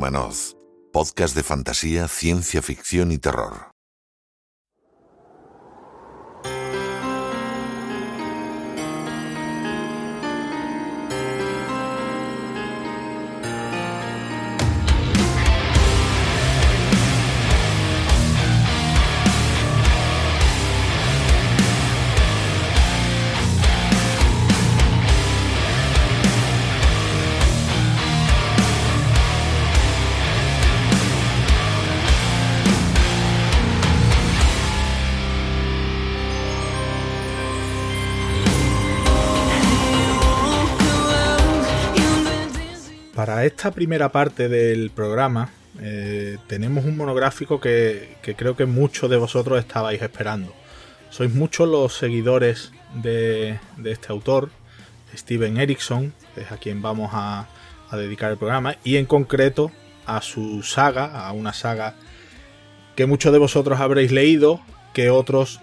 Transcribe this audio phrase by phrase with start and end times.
[0.00, 0.56] Windumanoz,
[0.94, 3.69] podcast de fantasía, ciencia ficción y terror.
[43.44, 49.58] Esta primera parte del programa eh, tenemos un monográfico que, creo que muchos de vosotros
[49.58, 50.52] estabais esperando.
[51.10, 54.50] Sois muchos los seguidores de, este autor,
[55.14, 57.48] Steven Erickson, es a quien vamos a,
[57.92, 59.72] dedicar el programa, y en concreto
[60.06, 61.96] a su saga, a una saga
[62.94, 64.60] que muchos de vosotros habréis leído,
[64.92, 65.60] que otros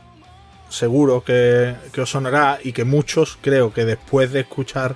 [0.67, 4.95] seguro que, os sonará y que muchos creo que después de escuchar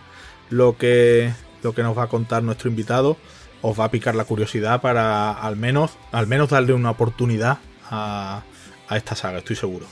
[0.50, 1.32] lo que,
[1.64, 3.18] lo que nos va a contar nuestro invitado
[3.62, 7.60] os va a picar la curiosidad para al menos, al menos darle una oportunidad
[7.90, 8.44] a,
[8.90, 9.86] esta saga, estoy seguro.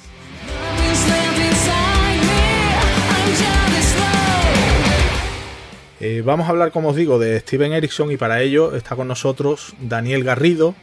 [6.01, 9.07] Eh, vamos a hablar, como os digo, de Steven Erickson y para ello está con
[9.07, 10.75] nosotros Daniel Garrido.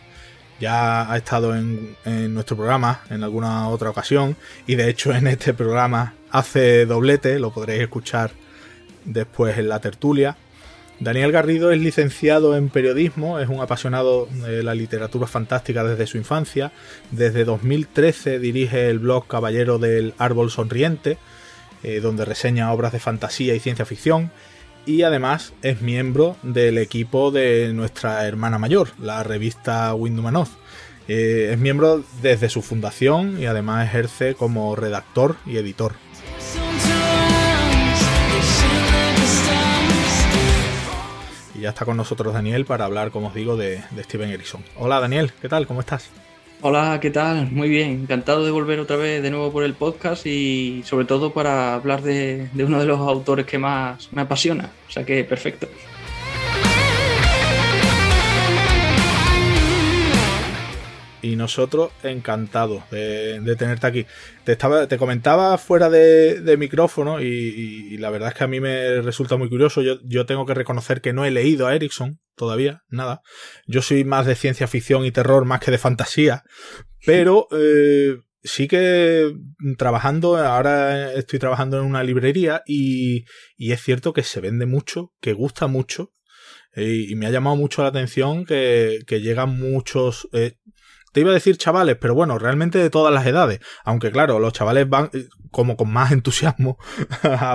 [0.61, 5.27] Ya ha estado en, en, nuestro programa en alguna otra ocasión y de hecho en
[5.27, 8.31] este programa hace doblete, lo podréis escuchar
[9.05, 10.37] después en la tertulia.
[10.99, 16.17] Daniel Garrido es licenciado en periodismo, es un apasionado de la literatura fantástica desde su
[16.17, 16.73] infancia.
[17.11, 21.19] Desde 2013 dirige el blog Caballero del Árbol Sonriente,
[21.83, 24.31] eh, donde reseña obras de fantasía y ciencia ficción.
[24.87, 30.51] Y además es miembro del equipo de nuestra hermana mayor, la revista Windumanoz.
[31.09, 35.93] Eh, es miembro desde su fundación y además ejerce como redactor y editor.
[41.57, 44.63] Y ya está con nosotros Daniel para hablar, como os digo, de, de, Steven Erickson.
[44.77, 45.67] Hola Daniel, ¿qué tal?
[45.67, 46.11] ¿Cómo estás?
[46.61, 47.51] Hola, ¿qué tal?
[47.51, 51.33] Muy bien, encantado de volver otra vez de nuevo por el podcast y sobre todo
[51.33, 54.71] para hablar de, de uno de los autores que más me apasiona.
[54.89, 55.69] O sea que perfecto.
[61.23, 64.07] Y nosotros encantados de, tenerte aquí.
[64.45, 69.01] Te, estaba, te comentaba fuera de, micrófono y, la verdad es que a mí me
[69.01, 69.83] resulta muy curioso.
[69.83, 73.23] Yo, yo tengo que reconocer que no he leído a Erickson todavía, nada.
[73.67, 76.45] Yo soy más de ciencia ficción y terror más que de fantasía,
[77.05, 79.33] pero eh, sí que
[79.79, 83.25] trabajando, ahora estoy trabajando en una librería y,
[83.57, 86.13] y es cierto que se vende mucho, que gusta mucho.
[86.77, 90.59] Eh, y me ha llamado mucho la atención que, que llegan muchos, eh,
[91.17, 93.61] te iba a decir chavales, pero bueno, realmente de todas las edades.
[93.87, 95.09] Aunque claro, los chavales van
[95.51, 96.77] como con más entusiasmo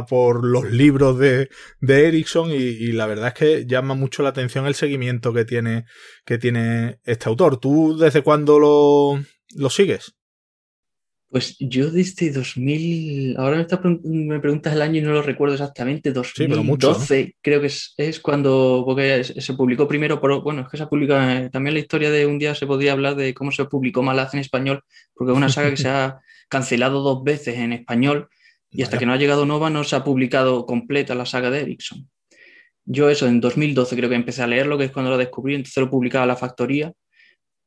[0.09, 1.47] por los libros de,
[1.79, 5.45] de Erickson y, y, la verdad es que llama mucho la atención el seguimiento que
[5.45, 5.85] tiene,
[6.25, 7.59] que tiene este autor.
[7.59, 9.23] ¿Tú desde cuándo lo,
[9.55, 10.16] lo sigues?
[11.31, 15.56] Pues yo desde 2000, ahora me, está, me, preguntas el año y no lo recuerdo
[15.56, 20.68] exactamente, 2012 sí, creo que es, es, cuando, porque se publicó primero, pero bueno, es
[20.68, 23.53] que se publica, eh, también la historia de un día se podía hablar de cómo
[23.53, 24.84] se publicó Malaz en español,
[25.14, 26.19] porque es una saga que se ha
[26.50, 28.28] cancelado dos veces en español
[28.69, 29.00] y hasta Vaya.
[29.00, 32.09] que no ha llegado Nova no se ha publicado completa la saga de Erickson.
[32.84, 35.81] Yo eso, en 2012 creo que empecé a leerlo, que es cuando lo descubrí, entonces
[35.81, 36.92] lo publicaba La Factoría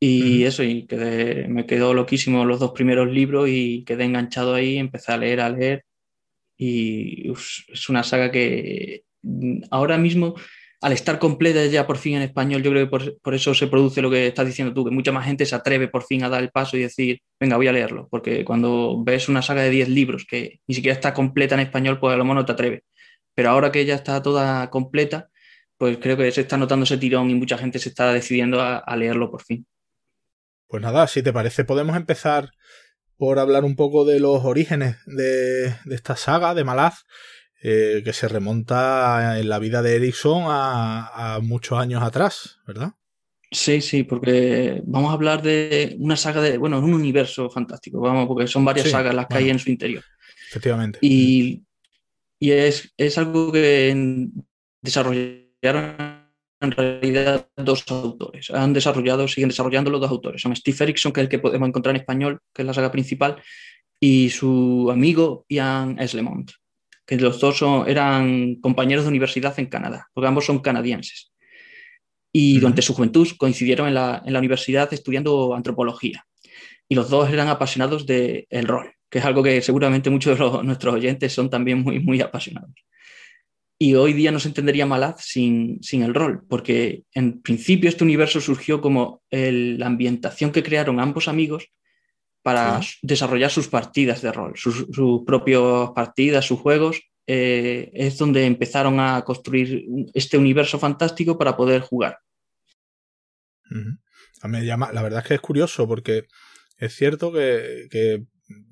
[0.06, 4.76] y eso, y quedé, me quedó loquísimo los dos primeros libros y quedé enganchado ahí,
[4.76, 5.84] empecé a leer, a leer.
[6.58, 10.34] Y uf, es una saga que mm, ahora mismo,
[10.82, 13.66] al estar completa ya por fin en español, yo creo que por, por, eso se
[13.66, 16.28] produce lo que estás diciendo tú, que mucha más gente se atreve por fin a
[16.28, 18.08] dar el paso y decir, venga, voy a leerlo.
[18.10, 21.98] Porque cuando ves una saga de 10 libros que ni siquiera está completa en español,
[22.00, 22.82] pues a lo mejor no te atreves.
[23.34, 25.30] Pero ahora que ya está toda completa,
[25.78, 28.78] pues creo que se está notando ese tirón y mucha gente se está decidiendo a,
[28.78, 29.66] a leerlo por fin.
[30.74, 32.50] Pues nada, si te parece, podemos empezar
[33.16, 37.04] por hablar un poco de los orígenes de, de esta saga de Malaz,
[37.62, 42.90] eh, que se remonta en la vida de Erickson a, a, muchos años atrás, ¿verdad?
[43.52, 48.26] Sí, sí, porque vamos a hablar de una saga de, bueno, un universo fantástico, vamos,
[48.26, 50.02] porque son varias sí, sagas las que bueno, hay en su interior.
[50.48, 50.98] Efectivamente.
[51.02, 51.62] Y,
[52.40, 54.26] y es, es algo que
[54.82, 56.23] desarrollaron
[56.64, 58.50] en realidad dos autores.
[58.50, 60.42] Han desarrollado, siguen desarrollando los dos autores.
[60.42, 62.90] Son Steve Erickson, que es el que podemos encontrar en español, que es la saga
[62.90, 63.36] principal,
[64.00, 66.50] y su amigo Ian Eslemont,
[67.06, 71.30] que los dos son, eran compañeros de universidad en Canadá, porque ambos son canadienses.
[72.36, 76.26] y durante su juventud coincidieron en la, universidad estudiando antropología.
[76.88, 80.94] Y los dos eran apasionados del rol, que es algo que seguramente muchos de nuestros
[80.94, 82.74] oyentes son también muy, muy apasionados.
[83.78, 88.04] Y hoy día no se entendería Malaz sin, sin el rol, porque en principio este
[88.04, 91.68] universo surgió como la ambientación que crearon ambos amigos
[92.42, 94.86] para desarrollar sus partidas de rol, sus,
[95.26, 97.00] propias partidas, sus juegos.
[97.26, 102.18] Eh, es donde empezaron a construir este universo fantástico para poder jugar.
[104.44, 106.26] me llama, la verdad es que es curioso porque
[106.76, 108.24] es cierto que, que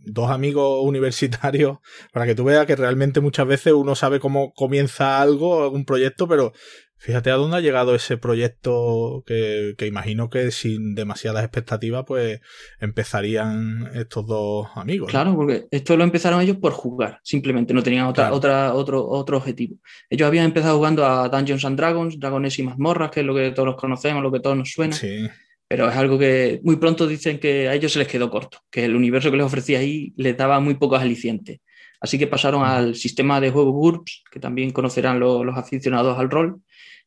[0.05, 1.79] dos amigos universitarios
[2.13, 6.29] para que tú veas que realmente muchas veces uno sabe cómo comienza algo, algún proyecto,
[6.29, 6.53] pero
[6.99, 12.41] fíjate a dónde ha llegado ese proyecto que, imagino que sin demasiadas expectativas pues
[12.81, 15.11] empezarían estos dos amigos.
[15.11, 19.39] Claro, porque esto lo empezaron ellos por jugar, simplemente no tenían otra, otra, otro, otro
[19.39, 19.77] objetivo.
[20.11, 23.51] Ellos habían empezado jugando a Dungeons and Dragons, Dragones y mazmorras, que es lo que
[23.51, 24.95] todos conocemos, lo que todos nos suena.
[24.95, 25.29] Sí
[25.73, 28.85] pero es algo que muy pronto dicen que a ellos se les quedó corto, que
[28.85, 31.61] el universo que les ofrecía ahí les daba muy pocos alicientes.
[31.99, 36.61] Así que pasaron al sistema de juego GURPS, que también conocerán los aficionados al rol,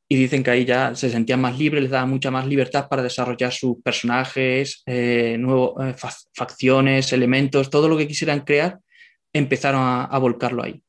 [0.10, 3.04] y dicen que ahí ya se sentían más libres, les daba mucha más libertad para
[3.04, 5.96] desarrollar sus personajes, eh, eh,
[6.34, 8.80] facciones, elementos, todo lo que quisieran crear,
[9.32, 10.82] empezaron a, volcarlo ahí.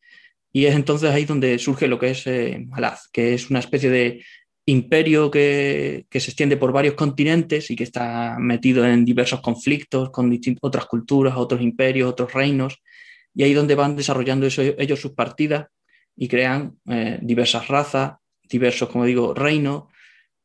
[0.50, 3.90] Y es entonces ahí donde surge lo que es eh, Malaz, que es una especie
[3.90, 4.24] de
[4.66, 10.38] imperio que, se extiende por varios continentes y que está metido en diversos conflictos con
[10.60, 12.82] otras culturas, otros imperios, otros reinos,
[13.32, 15.68] y ahí donde van desarrollando ellos sus partidas
[16.16, 18.14] y crean eh, diversas razas,
[18.48, 19.84] diversos, como digo, reinos,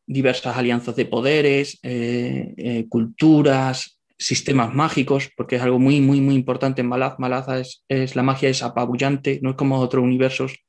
[0.05, 6.35] diversas alianzas de poderes, eh, eh, culturas, sistemas mágicos, porque es algo muy, muy, muy
[6.35, 7.17] importante en Malaz.
[7.17, 10.59] Malaz es, es, la magia es apabullante, no es como otros universos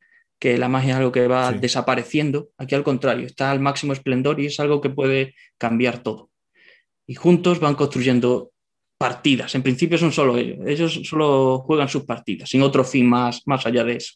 [0.42, 2.50] que la magia es algo que va desapareciendo.
[2.58, 6.32] Aquí al contrario, está al máximo esplendor y es algo que puede cambiar todo.
[7.06, 8.50] Y juntos van construyendo
[8.98, 9.54] partidas.
[9.54, 10.58] En principio son solo ellos.
[10.66, 14.14] Ellos solo juegan sus partidas, sin otro fin más, más allá de eso.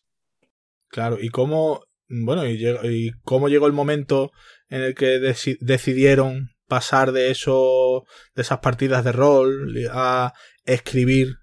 [0.88, 4.32] Claro, y cómo, bueno, y, cómo llegó el momento
[4.68, 5.20] en el que
[5.60, 8.02] decidieron pasar de eso,
[8.34, 10.32] de esas partidas de rol a
[10.64, 11.36] escribir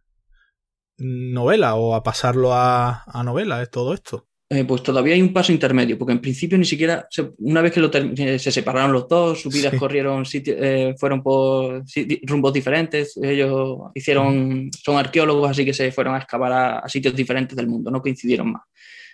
[0.97, 4.27] novela o a pasarlo a, a novela, es todo esto.
[4.53, 7.07] Eh, pues todavía hay un paso intermedio, porque en principio ni siquiera,
[7.39, 11.83] una vez que lo eh, se separaron los dos, sus vidas corrieron, eh, fueron por
[12.23, 16.51] rumbos diferentes, ellos hicieron, son arqueólogos, así que se fueron a excavar
[16.83, 18.61] a, sitios diferentes del mundo, no coincidieron más,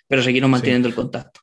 [0.07, 1.39] pero siguieron manteniendo el contacto.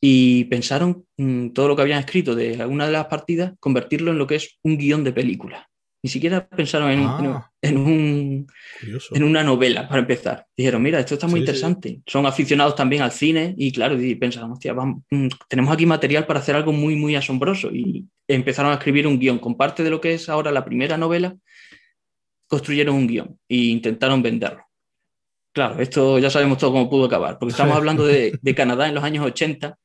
[0.00, 4.18] Y pensaron mm, todo lo que habían escrito de alguna de las partidas, convertirlo en
[4.18, 5.68] lo que es un guion de película.
[6.04, 7.48] Ni siquiera pensaron en, ah.
[7.62, 8.46] un,
[9.12, 10.46] en, una novela para empezar.
[10.56, 12.02] Dijeron, mira, esto está muy interesante.
[12.06, 16.40] Son aficionados también al cine y claro, y pensaron, hostia, mm, tenemos aquí material para
[16.40, 17.70] hacer algo muy, muy asombroso.
[17.70, 19.38] Y empezaron a escribir un guion.
[19.38, 21.36] Con parte de lo que es ahora la primera novela,
[22.48, 24.64] construyeron un guion e intentaron venderlo.
[25.54, 28.94] Claro, esto ya sabemos todo cómo pudo acabar, porque estamos hablando de, de Canadá en
[28.94, 29.78] los años 80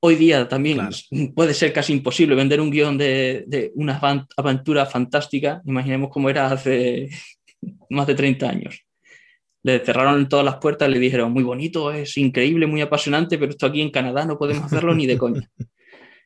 [0.00, 0.80] Hoy día también
[1.34, 5.60] puede ser casi imposible vender un guion de, una aventura fantástica.
[5.64, 7.08] Imaginemos cómo era hace
[7.90, 8.84] más de 30 años.
[9.64, 13.66] Le cerraron todas las puertas, le dijeron, muy bonito, es increíble, muy apasionante, pero esto
[13.66, 15.50] aquí en Canadá no podemos hacerlo ni de coña.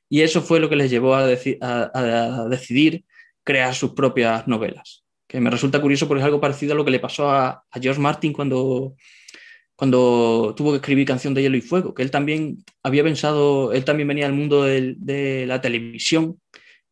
[0.09, 3.03] Y eso fue lo que les llevó a, a, decidir
[3.43, 5.05] crear sus propias novelas.
[5.27, 7.99] Que me resulta curioso porque es algo parecido a lo que le pasó a, George
[7.99, 8.95] Martin cuando
[9.77, 13.85] cuando tuvo que escribir Canción de Hielo y Fuego, que él también había pensado, él
[13.85, 16.39] también venía del mundo de, la televisión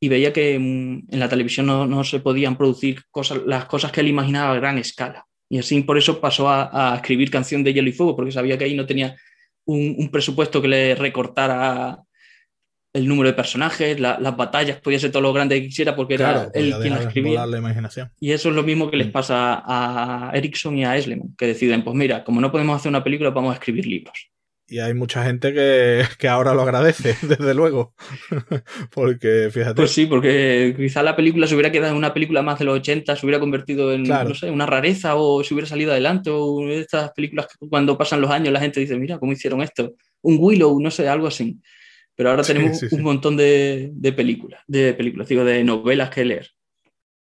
[0.00, 4.00] y veía que mm, en la televisión no, se podían producir cosas, las cosas que
[4.00, 5.26] él imaginaba a gran escala.
[5.48, 8.64] Y así por eso pasó a, escribir Canción de Hielo y Fuego, porque sabía que
[8.64, 9.16] ahí no tenía
[9.66, 12.00] un presupuesto que le recortara
[12.92, 16.50] el número de personajes, las batallas, podía ser todo lo grande que quisiera porque era
[16.54, 17.46] él quien la escribía.
[17.46, 18.10] La imaginación.
[18.18, 19.12] Y eso es lo mismo que les mm.
[19.12, 23.04] pasa a Erickson y a Esleman, que deciden, pues mira, como no podemos hacer una
[23.04, 24.30] película, vamos a escribir libros.
[24.70, 27.92] Y hay mucha gente que, que ahora lo agradece, desde luego.
[28.94, 29.74] porque, fíjate.
[29.74, 32.76] Pues sí, porque quizá la película se hubiera quedado en una película más de los
[32.76, 36.30] 80, se hubiera convertido en, no sé, una rareza o se hubiera salido adelante.
[36.30, 39.94] O estas películas que cuando pasan los años la gente dice, mira, ¿cómo hicieron esto?
[40.22, 41.58] Un Willow, no sé, algo así.
[42.20, 46.50] Pero ahora tenemos un montón de, películas, de películas, digo, de novelas que leer.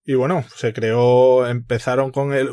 [0.04, 2.50] Y bueno, se creó, empezaron con el,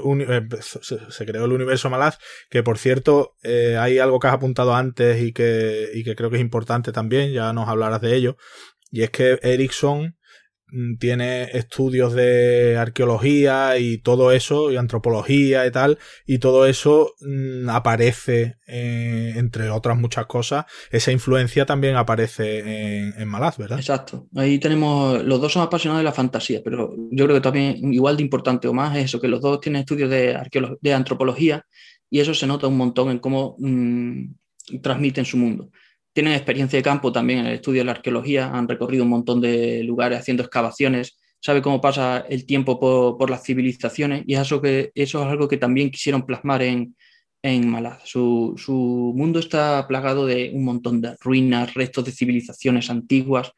[0.61, 5.21] se, creó el universo Malaz, que por cierto, eh, hay algo que has apuntado antes
[5.21, 8.37] y que, y que creo que es importante también, ya nos hablarás de ello,
[8.93, 10.16] y es que Ericsson mm,
[10.99, 17.69] tiene estudios de arqueología y todo eso, y antropología y tal, y todo eso mm,
[17.71, 23.79] aparece, eh, entre otras muchas cosas, esa influencia también aparece en, en, Malaz, ¿verdad?
[23.79, 24.27] Exacto.
[24.35, 28.17] Ahí tenemos, los dos son apasionados de la fantasía, pero yo creo que también igual
[28.17, 30.37] de importante o más es eso, que los dos tienen estudios de,
[30.81, 31.65] de antropología
[32.11, 35.71] y eso se nota un montón en cómo mm, transmiten su mundo
[36.17, 39.39] tienen experiencia de campo también en el estudio de la arqueología, han recorrido un montón
[39.39, 44.93] de lugares haciendo excavaciones, sabe cómo pasa el tiempo por, las civilizaciones y eso, que,
[44.95, 46.97] eso es algo que también quisieron plasmar en,
[47.43, 48.01] en Malaz.
[48.07, 53.53] Su, mundo está plagado de un montón de ruinas, restos de civilizaciones antiguas,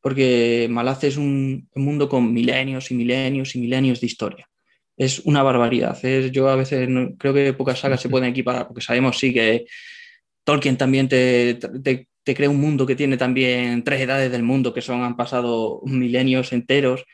[0.00, 4.48] porque Malaz es un, mundo con milenios y milenios y milenios de historia.
[4.96, 5.96] Es una barbaridad.
[6.32, 9.66] yo a veces creo que pocas sagas se pueden equiparar, porque sabemos sí que
[10.44, 11.58] Tolkien también te,
[12.24, 16.52] crea un mundo que tiene también tres edades del mundo, que son, han pasado milenios
[16.52, 17.04] enteros,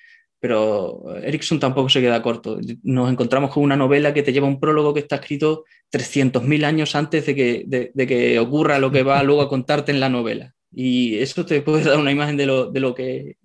[0.41, 2.59] pero Erickson tampoco se queda corto.
[2.83, 6.95] Nos encontramos con una novela que te lleva un prólogo que está escrito 300.000 años
[6.95, 10.55] antes de que, de, que, ocurra lo que va luego a contarte en la novela.
[10.71, 13.37] Y eso te puede dar una imagen de lo, de lo, que,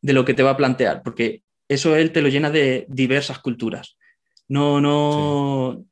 [0.00, 3.38] de lo que te va a plantear, porque eso él te lo llena de diversas
[3.38, 3.96] culturas.
[4.48, 5.84] No, no,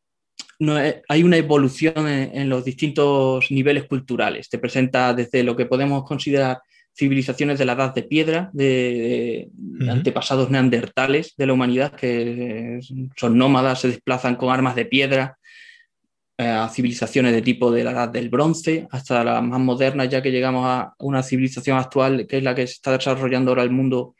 [1.08, 4.48] hay una evolución en, los distintos niveles culturales.
[4.48, 6.58] Te presenta desde lo que podemos considerar
[6.96, 9.48] civilizaciones de la edad de piedra, de,
[9.88, 12.78] antepasados neandertales de la humanidad que
[13.16, 15.38] son nómadas, se desplazan con armas de piedra,
[16.36, 20.20] eh, a civilizaciones de tipo de la edad del bronce, hasta las más modernas, ya
[20.20, 23.70] que llegamos a una civilización actual que es la que se está desarrollando ahora el
[23.70, 24.16] mundo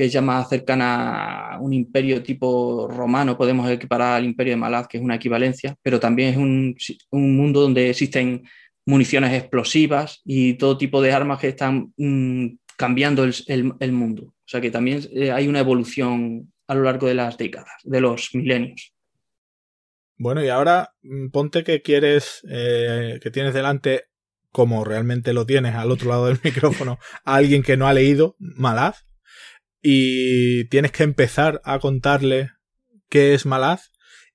[0.00, 4.56] que es ya más cercana a un imperio tipo romano, podemos equiparar al imperio de
[4.56, 6.74] Malaz, que es una equivalencia, pero también es un,
[7.10, 8.44] un mundo donde existen
[8.86, 12.46] municiones explosivas y todo tipo de armas que están mm,
[12.78, 13.34] cambiando el,
[13.78, 14.22] el, mundo.
[14.22, 18.00] O sea que también eh, hay una evolución a lo largo de las décadas, de
[18.00, 18.94] los milenios.
[20.16, 24.04] Bueno, y ahora mm, ponte que quieres, eh, que tienes delante,
[24.50, 28.34] como realmente lo tienes al otro lado del micrófono, a alguien que no ha leído
[28.38, 29.04] Malaz
[29.82, 32.50] y tienes que empezar a contarle
[33.08, 33.90] qué es Malaz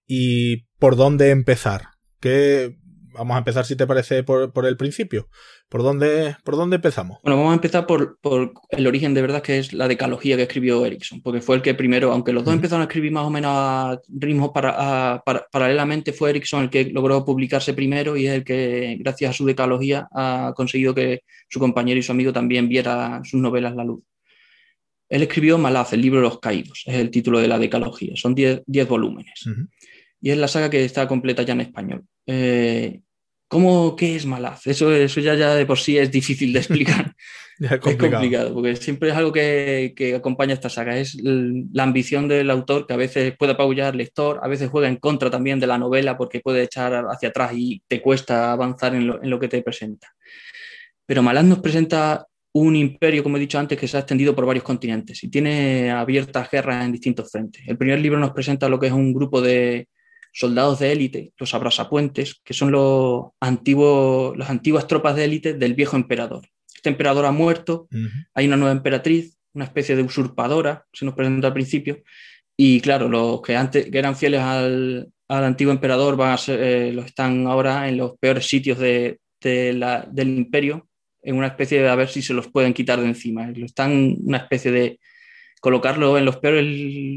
[0.08, 1.90] y por dónde empezar.
[2.20, 2.76] ¿Qué,
[3.16, 5.28] vamos a empezar, si te parece, por, por el principio.
[5.70, 7.20] ¿Por dónde, ¿Por dónde empezamos?
[7.24, 10.44] Bueno, vamos a empezar por, por, el origen de verdad, que es la decalogía que
[10.44, 13.30] escribió Erickson, porque fue el que primero, aunque los dos empezaron a escribir más o
[13.30, 18.44] menos a ritmos para, paralelamente, fue Erickson el que logró publicarse primero y es el
[18.44, 23.22] que, gracias a su decalogía, ha conseguido que su compañero y su amigo también viera
[23.24, 24.04] sus novelas la luz.
[25.10, 28.34] Él escribió Malaz, el libro de los caídos, es el título de la decalogía, son
[28.34, 29.46] 10 volúmenes.
[30.22, 32.04] Y es la saga que está completa ya en español.
[32.26, 33.02] Eh,
[33.48, 34.66] ¿Cómo, qué es Malaz?
[34.66, 37.16] Eso, eso ya, ya de por sí es difícil de explicar.
[37.60, 38.54] es, complicado.
[38.54, 40.98] porque siempre es algo que, que, acompaña esta saga.
[40.98, 44.88] Es la ambición del autor que a veces puede apabullar al lector, a veces juega
[44.88, 48.96] en contra también de la novela porque puede echar hacia atrás y te cuesta avanzar
[48.96, 50.12] en lo, en lo que te presenta.
[51.06, 54.46] Pero Malaz nos presenta un imperio, como he dicho antes, que se ha extendido por
[54.46, 57.62] varios continentes y tiene abiertas guerras en distintos frentes.
[57.68, 59.90] El primer libro nos presenta lo que es un grupo de
[60.32, 65.74] soldados de élite, los abrasapuentes, que son los antiguos, las antiguas tropas de élite del
[65.74, 66.48] viejo emperador.
[66.74, 67.90] Este emperador ha muerto,
[68.34, 72.04] hay una nueva emperatriz, una especie de usurpadora, se nos presenta al principio,
[72.56, 77.02] y claro, los que antes que eran fieles al, antiguo emperador van a eh, lo
[77.02, 80.88] están ahora en los peores sitios de, del imperio,
[81.26, 83.50] en una especie de a ver si se los pueden quitar de encima.
[83.50, 85.00] Están una especie de
[85.60, 86.64] colocarlo en los peores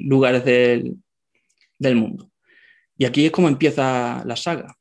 [0.04, 0.96] lugares del,
[1.94, 2.30] mundo.
[2.96, 4.74] Y aquí es como empieza la saga.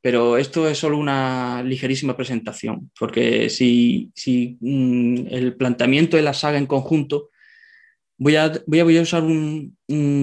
[0.00, 6.34] Pero esto es solo una ligerísima presentación, porque si, si mm, el planteamiento de la
[6.34, 7.30] saga en conjunto
[8.16, 9.76] Voy a, voy a, usar un,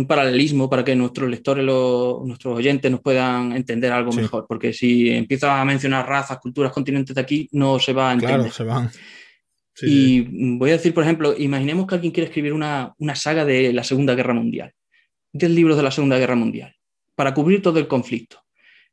[0.07, 5.59] paralelismo para que nuestros lectores, nuestros oyentes nos puedan entender algo mejor, porque si empieza
[5.59, 8.37] a mencionar razas, culturas, continentes de aquí, no se va a entender.
[8.37, 8.89] Claro, se van.
[9.81, 13.73] y voy a decir, por ejemplo, imaginemos que alguien quiere escribir una, una saga de
[13.73, 14.71] la Segunda Guerra Mundial,
[15.33, 16.73] 10 libros de la Segunda Guerra Mundial,
[17.15, 18.37] para cubrir todo el conflicto.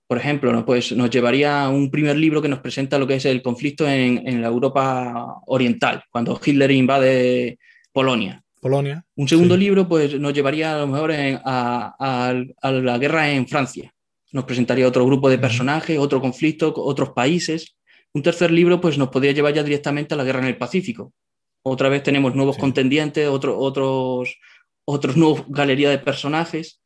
[0.08, 0.64] Por ejemplo, ¿no?
[0.64, 4.26] pues nos llevaría un primer libro que nos presenta lo que es el conflicto en,
[4.26, 7.58] en la Europa oriental, cuando Hitler invade
[7.92, 9.04] Polonia Polonia.
[9.16, 13.92] Un segundo libro pues, nos llevaría a lo mejor a, la guerra en Francia.
[14.32, 17.76] Nos presentaría otro grupo de personajes, otro conflicto, otros países.
[18.12, 21.12] Un tercer libro pues, nos podría llevar ya directamente a la guerra en el Pacífico.
[21.62, 24.36] Otra vez tenemos nuevos contendientes, otro, otros,
[24.84, 26.80] otros nuevos galería de personajes.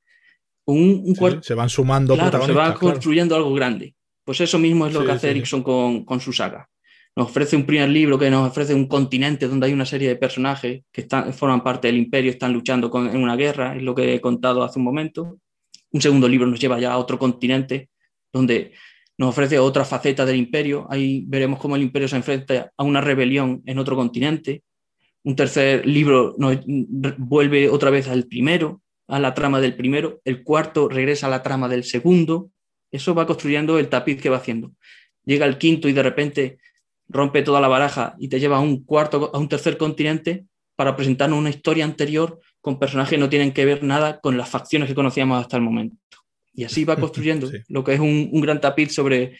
[0.64, 3.94] Un, se van sumando claro, se va construyendo algo grande.
[4.24, 6.68] Pues eso mismo es lo que hace Erickson con, con, su saga.
[7.14, 10.16] Nos ofrece un primer libro que nos ofrece un continente donde hay una serie de
[10.16, 14.20] personajes que forman parte del imperio, están luchando en una guerra, es lo que he
[14.20, 15.38] contado hace un momento.
[15.90, 17.90] Un segundo libro nos lleva ya a otro continente
[18.32, 18.72] donde
[19.18, 20.86] nos ofrece otra faceta del imperio.
[20.90, 24.62] Ahí veremos cómo el imperio se enfrenta a una rebelión en otro continente.
[25.22, 26.58] Un tercer libro nos
[27.18, 30.22] vuelve otra vez al primero, a la trama del primero.
[30.24, 32.50] El cuarto regresa a la trama del segundo.
[32.90, 34.72] Eso va construyendo el tapiz que va haciendo.
[35.26, 36.58] Llega el quinto y de repente
[37.12, 40.96] rompe toda la baraja y te lleva a un cuarto, a un tercer continente para
[40.96, 44.88] presentarnos una historia anterior con personajes que no tienen que ver nada con las facciones
[44.88, 45.96] que conocíamos hasta el momento.
[46.54, 49.38] Y así va construyendo lo que es un, gran tapiz sobre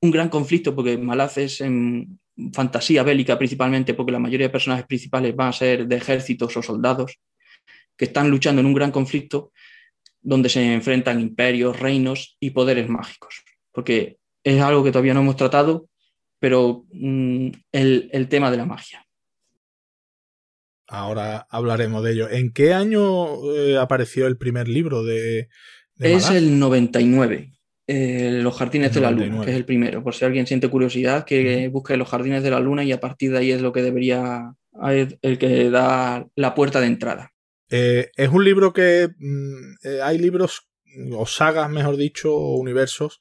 [0.00, 2.18] un gran conflicto, porque Malaz es en
[2.54, 6.62] fantasía bélica principalmente, porque la mayoría de personajes principales van a ser de ejércitos o
[6.62, 7.20] soldados
[7.96, 9.52] que están luchando en un gran conflicto
[10.22, 13.42] donde se enfrentan imperios, reinos y poderes mágicos.
[13.72, 15.89] Porque es algo que todavía no hemos tratado,
[16.40, 19.06] pero mm, el, tema de la magia.
[20.88, 22.28] Ahora hablaremos de ello.
[22.28, 25.48] ¿En qué año eh, apareció el primer libro de...
[26.00, 27.52] es el 99.
[27.86, 30.02] Eh, los Jardines de la Luna, que es el primero.
[30.02, 33.32] Por si alguien siente curiosidad, que busque Los Jardines de la Luna y a partir
[33.32, 37.32] de ahí es lo que debería, el que da la puerta de entrada.
[37.68, 40.68] Eh, es un libro que mm, hay libros,
[41.12, 43.20] o sagas, mejor dicho, o universos,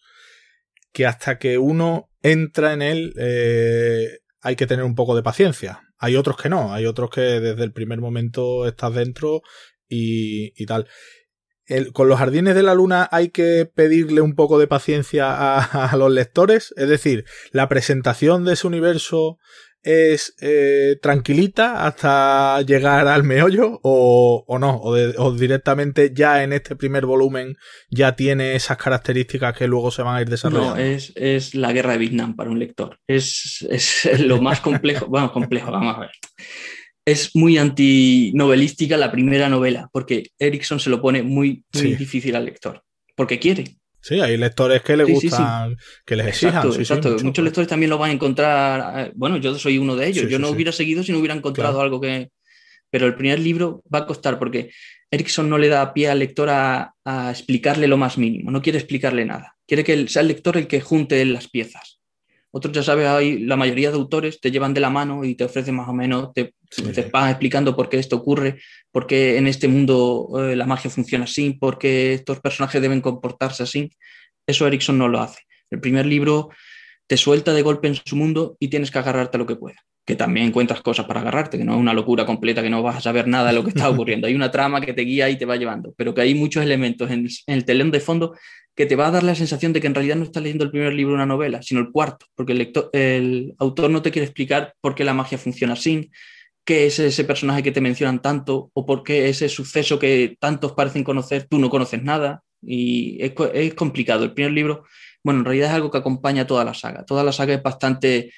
[0.91, 5.81] que hasta que uno entra en él eh, hay que tener un poco de paciencia.
[5.97, 9.41] Hay otros que no, hay otros que desde el primer momento estás dentro
[9.87, 10.87] y, tal.
[11.93, 16.11] con los jardines de la luna hay que pedirle un poco de paciencia a, los
[16.11, 19.39] lectores, es decir, la presentación de ese universo
[19.83, 27.05] es eh, tranquilita hasta llegar al meollo o, no, o, directamente ya en este primer
[27.05, 27.55] volumen
[27.89, 30.75] ya tiene esas características que luego se van a ir desarrollando.
[30.75, 32.99] No, es, es la guerra de Vietnam para un lector.
[33.07, 36.11] Es, es lo más complejo, bueno, complejo, vamos a ver.
[37.05, 42.45] Es muy antinovelística la primera novela, porque Erickson se lo pone muy, muy difícil al
[42.45, 42.83] lector,
[43.15, 43.78] porque quiere.
[44.01, 46.67] Sí, hay lectores que les gustan, que les exijan.
[46.67, 47.23] Exacto, exacto.
[47.23, 49.07] Muchos lectores también lo van a encontrar.
[49.07, 50.29] Eh, bueno, yo soy uno de ellos.
[50.29, 52.31] yo no hubiera seguido si no hubiera encontrado algo que.
[52.91, 54.71] Pero el primer libro va a costar porque
[55.11, 58.49] Erickson no le da pie al lector a, a explicarle lo más mínimo.
[58.49, 59.55] No quiere explicarle nada.
[59.67, 61.99] Quiere que sea el lector el que junte las piezas.
[62.51, 65.43] Otros, ya sabes, hay, la mayoría de autores te llevan de la mano y te
[65.43, 66.55] ofrecen más o menos, te,
[67.11, 68.59] van explicando por qué esto ocurre,
[68.91, 73.01] por qué en este mundo eh, la magia funciona así, por qué estos personajes deben
[73.01, 73.91] comportarse así.
[74.47, 75.41] Eso Erickson no lo hace.
[75.69, 76.49] El primer libro
[77.07, 79.77] te suelta de golpe en su mundo y tienes que agarrarte a lo que pueda.
[80.05, 82.97] Que también encuentras cosas para agarrarte, que no es una locura completa, que no vas
[82.97, 84.27] a saber nada de lo que está ocurriendo.
[84.27, 87.09] Hay una trama que te guía y te va llevando, pero que hay muchos elementos
[87.11, 88.35] en el telón de fondo
[88.79, 90.71] que te va a dar la sensación de que en realidad no estás leyendo el
[90.71, 94.09] primer libro de una novela, sino el cuarto, porque el, lector, el autor no te
[94.09, 96.09] quiere explicar por qué la magia funciona así,
[96.69, 100.73] qué es ese personaje que te mencionan tanto, o por qué ese suceso que tantos
[100.73, 104.23] parecen conocer, tú no conoces nada, y es, complicado.
[104.23, 104.83] El primer libro,
[105.23, 107.03] bueno, en realidad es algo que acompaña toda la saga.
[107.05, 108.31] Toda la saga es bastante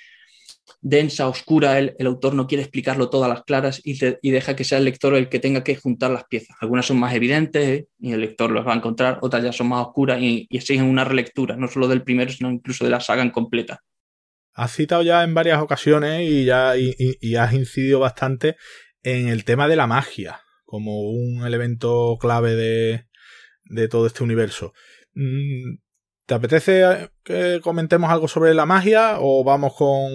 [0.79, 3.99] densa, oscura, el, autor no quiere explicarlo todas las claras y,
[4.31, 6.55] deja que sea el lector el que tenga que juntar las piezas.
[6.61, 7.87] Algunas son más evidentes ¿eh?
[7.99, 11.03] y el lector los va a encontrar, otras ya son más oscuras y, exigen una
[11.03, 13.81] relectura, no solo del primero, sino incluso de la saga en completa.
[14.53, 18.57] Has citado ya en varias ocasiones y ya y, has incidido bastante
[19.03, 23.05] en el tema de la magia como un elemento clave de,
[23.65, 24.73] de todo este universo.
[25.13, 25.75] Mm,
[26.31, 30.07] ¿Te apetece que comentemos algo sobre la magia o vamos con,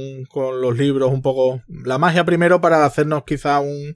[0.63, 1.61] los libros un poco?
[1.69, 3.95] La magia primero para hacernos quizá un,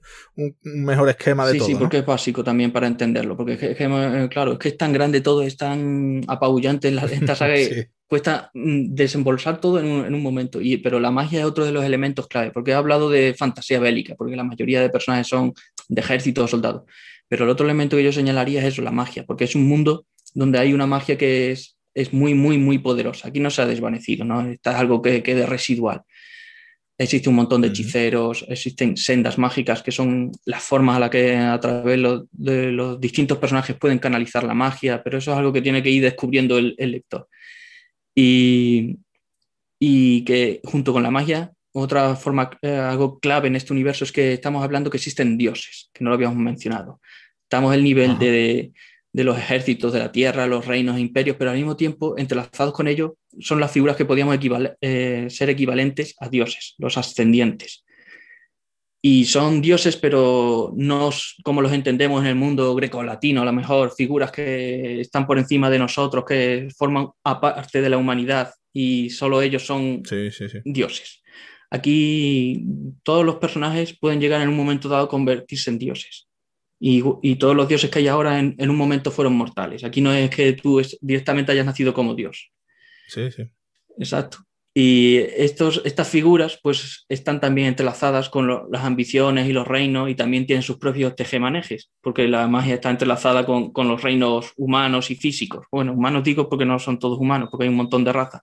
[0.61, 1.65] mejor esquema de todo.
[1.65, 3.35] Sí, sí, porque es básico también para entenderlo.
[3.35, 6.99] Porque es que, eh, claro, es que es tan grande todo, es tan apabullante en
[6.99, 10.59] esta saga que cuesta mm, desembolsar todo en un, momento.
[10.61, 13.79] Y, pero la magia es otro de los elementos clave, porque he hablado de fantasía
[13.79, 15.53] bélica, porque la mayoría de personajes son
[15.87, 16.83] de ejército o soldados.
[17.29, 20.05] Pero el otro elemento que yo señalaría es eso, la magia, porque es un mundo
[20.33, 23.27] donde hay una magia que es es muy, muy, muy poderosa.
[23.27, 24.41] Aquí no se ha desvanecido, ¿no?
[24.49, 26.01] Está algo que quede residual.
[26.97, 31.35] Existe un montón de hechiceros, existen sendas mágicas que son las formas a las que
[31.35, 31.99] a través
[32.31, 35.89] de los distintos personajes pueden canalizar la magia, pero eso es algo que tiene que
[35.89, 37.27] ir descubriendo el, lector.
[38.15, 38.99] Y,
[39.79, 44.11] y, que junto con la magia, otra forma, eh, algo clave en este universo es
[44.11, 46.99] que estamos hablando que existen dioses, que no lo habíamos mencionado.
[47.43, 48.73] Estamos el nivel de,
[49.13, 52.73] de los ejércitos de la tierra, los reinos e imperios, pero al mismo tiempo, entrelazados
[52.73, 54.37] con ellos, son las figuras que podíamos
[54.81, 57.83] eh, ser equivalentes a dioses, los ascendientes.
[59.03, 61.09] Y son dioses, pero no
[61.43, 65.71] como los entendemos en el mundo greco-latino, a lo mejor figuras que están por encima
[65.71, 70.03] de nosotros, que forman parte de la humanidad, y solo ellos son
[70.65, 71.21] dioses.
[71.71, 72.65] Aquí
[73.03, 76.27] todos los personajes pueden llegar en un momento dado a convertirse en dioses.
[76.83, 79.83] Y, todos los dioses que hay ahora en, un momento fueron mortales.
[79.83, 82.51] Aquí no es que tú directamente hayas nacido como dios.
[83.07, 83.43] Sí, sí.
[83.97, 84.39] Exacto.
[84.73, 90.15] Y estos, estas figuras pues están también entrelazadas con las ambiciones y los reinos y
[90.15, 95.11] también tienen sus propios tejemanejes, porque la magia está entrelazada con, con, los reinos humanos
[95.11, 95.65] y físicos.
[95.71, 98.41] Bueno, humanos digo porque no son todos humanos, porque hay un montón de razas,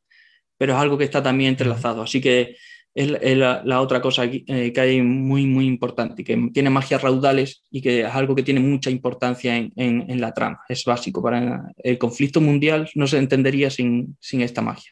[0.59, 2.03] pero es algo que está también entrelazado.
[2.03, 2.57] Así que
[2.99, 7.81] es, la, otra cosa eh, que hay muy, muy importante, que tiene magias raudales y
[7.81, 10.61] que es algo que tiene mucha importancia en, la trama.
[10.69, 11.23] Es básico.
[11.23, 14.91] Para el conflicto mundial no se entendería sin, esta magia.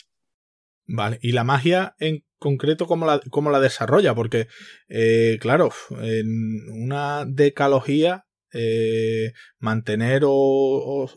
[0.86, 4.14] Vale, y la magia en concreto, ¿cómo la, cómo la desarrolla?
[4.14, 4.46] Porque,
[4.88, 5.70] eh, claro,
[6.00, 11.10] en una decalogía, eh, mantener o,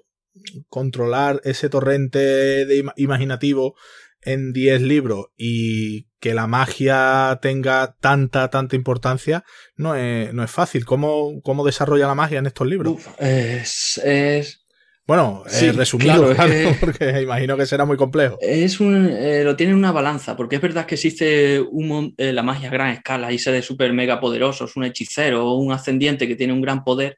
[0.70, 3.76] controlar ese torrente imaginativo
[4.22, 9.44] en 10 libros y que la magia tenga tanta, tanta importancia,
[9.76, 10.86] no es, no es fácil.
[10.86, 12.98] ¿Cómo, ¿Cómo, desarrolla la magia en estos libros?
[13.20, 14.66] es,
[15.10, 16.36] Bueno, eh, resumido,
[16.80, 18.38] porque imagino que será muy complejo.
[18.40, 22.44] Es un, eh, lo tiene una balanza, porque es verdad que existe un, eh, la
[22.44, 26.36] magia a gran escala y de súper mega poderosos, un hechicero o un ascendiente que
[26.36, 27.18] tiene un gran poder,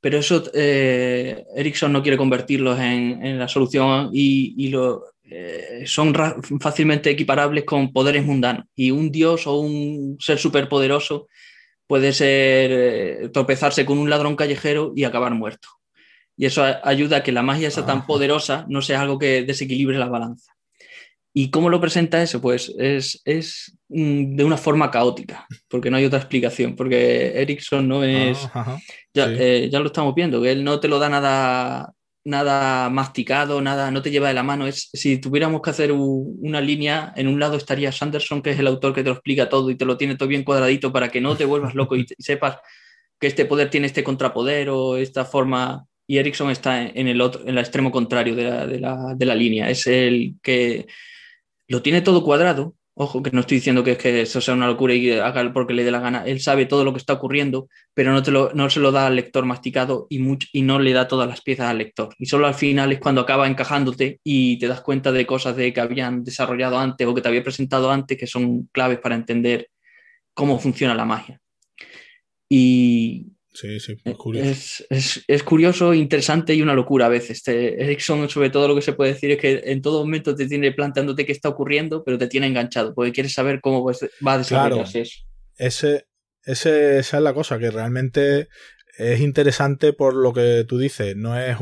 [0.00, 5.02] pero eso Erickson no quiere convertirlos en, en la solución y, y lo,
[5.84, 6.14] son
[6.60, 8.66] fácilmente equiparables con poderes mundanos.
[8.76, 11.26] Y un dios o un ser superpoderoso
[11.88, 15.81] puede ser tropezarse con un ladrón callejero y acabar muerto.
[16.36, 19.98] Y eso ayuda a que la magia sea tan poderosa no sea algo que desequilibre
[19.98, 20.52] la balanza.
[21.34, 22.40] ¿Y cómo lo presenta eso?
[22.42, 27.88] Pues es, es mm, de una forma caótica, porque no hay otra explicación, porque Erickson
[27.88, 28.38] no es...
[29.14, 33.60] ya, eh, ya, lo estamos viendo, que él no te lo da nada nada masticado,
[33.60, 34.66] nada, no te lleva de la mano.
[34.66, 38.66] Es, si tuviéramos que hacer una línea, en un lado estaría Sanderson, que es el
[38.66, 41.20] autor que te lo explica todo y te lo tiene todo bien cuadradito para que
[41.20, 42.58] no te vuelvas loco y, sepas
[43.18, 45.86] que este poder tiene este contrapoder o esta forma.
[46.12, 49.24] Y Erickson está en el otro, en el extremo contrario de la, de la, de
[49.24, 49.70] la línea.
[49.70, 50.86] Es el que
[51.68, 54.66] lo tiene todo cuadrado, Ojo, que no estoy diciendo que, es que eso sea una
[54.66, 56.24] locura y haga porque le dé la gana.
[56.26, 59.06] Él sabe todo lo que está ocurriendo, pero no, te lo, no se lo da
[59.06, 60.20] al lector masticado y,
[60.52, 62.14] y no le da todas las piezas al lector.
[62.18, 65.72] Y solo al final es cuando acaba encajándote y te das cuenta de cosas de
[65.72, 69.70] que habían desarrollado antes o que te había presentado antes que son claves para entender
[70.34, 71.40] cómo funciona la magia.
[72.50, 74.84] Y, Sí, sí, es curioso.
[74.88, 77.38] Es, es, curioso, interesante y una locura a veces.
[77.38, 80.46] Este, Ericsson, sobre todo, lo que se puede decir es que en todo momento te
[80.46, 84.38] tiene planteándote qué está ocurriendo, pero te tiene enganchado, porque quieres saber cómo va a
[84.38, 85.20] desarrollarse eso.
[85.56, 86.06] Ese,
[86.44, 88.48] ese, esa es la cosa, que realmente
[88.96, 91.16] es interesante por lo que tú dices.
[91.16, 91.56] No es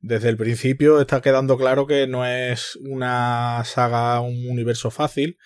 [0.00, 5.38] desde el principio está quedando claro que no es una saga, un universo fácil,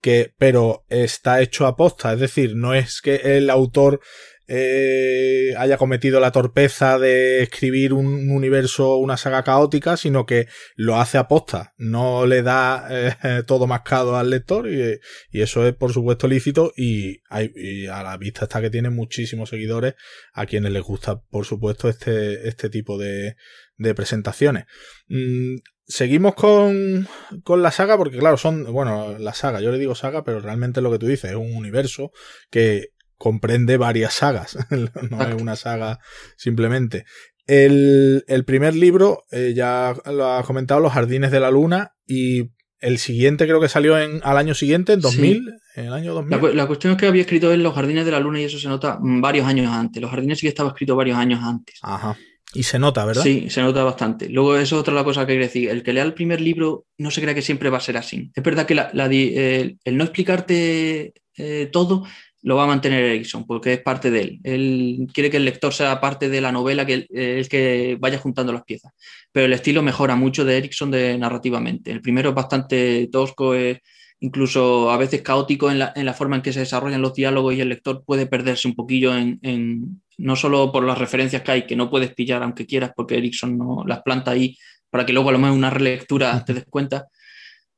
[0.00, 2.12] que, pero está hecho a posta.
[2.12, 4.00] Es decir, no es que el autor
[4.48, 11.00] eh, haya cometido la torpeza de escribir un universo, una saga caótica, sino que lo
[11.00, 15.00] hace a posta, no le da eh, todo mascado al lector y,
[15.32, 19.94] eso es por supuesto lícito y, a la vista está que tiene muchísimos seguidores
[20.32, 23.36] a quienes les gusta por supuesto este, este tipo de,
[23.76, 24.64] de presentaciones.
[25.08, 25.56] Mm,
[25.86, 27.08] seguimos con,
[27.44, 30.80] con, la saga porque claro, son, bueno, la saga, yo le digo saga, pero realmente
[30.80, 32.12] lo que tú dices es un universo
[32.50, 34.58] que comprende varias sagas,
[35.10, 36.00] no es una saga
[36.36, 37.04] simplemente.
[37.46, 42.50] El, el primer libro, eh, ya lo ha comentado, Los Jardines de la Luna, y
[42.80, 46.56] el siguiente creo que salió en, al año siguiente, en 2000, en el año 2000.
[46.56, 48.68] La, cuestión es que había escrito en Los Jardines de la Luna y eso se
[48.68, 50.02] nota varios años antes.
[50.02, 51.78] Los Jardines sí que estaba escrito varios años antes.
[51.82, 52.16] Ajá.
[52.54, 53.22] Y se nota, ¿verdad?
[53.22, 54.28] Sí, se nota bastante.
[54.28, 55.68] Luego, eso es otra cosa que quiero decir.
[55.68, 58.30] El que lea el primer libro no se cree que siempre va a ser así.
[58.34, 62.04] Es verdad que la, el, no explicarte eh, todo
[62.46, 64.40] lo va a mantener Erickson porque es parte de él.
[64.44, 68.52] Él quiere que el lector sea parte de la novela, que el que vaya juntando
[68.52, 68.92] las piezas.
[69.32, 71.90] Pero el estilo mejora mucho de Erickson de, narrativamente.
[71.90, 73.78] El primero es bastante tosco, es
[74.20, 77.68] incluso a veces caótico en la, forma en que se desarrollan los diálogos y el
[77.68, 81.90] lector puede perderse un poquillo en, no solo por las referencias que hay, que no
[81.90, 84.56] puedes pillar aunque quieras porque Erickson no las planta ahí
[84.88, 87.08] para que luego a lo mejor una relectura te des cuenta,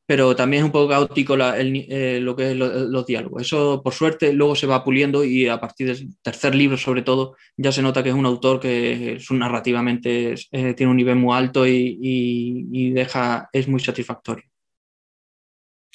[0.09, 3.43] pero también es un poco caótico eh, lo que es los diálogos.
[3.43, 7.37] Eso, por suerte, luego se va puliendo y a partir del tercer libro, sobre todo,
[7.59, 11.67] ya se nota que es un autor que narrativamente eh, tiene un nivel muy alto
[11.67, 14.45] y, deja, es muy satisfactorio.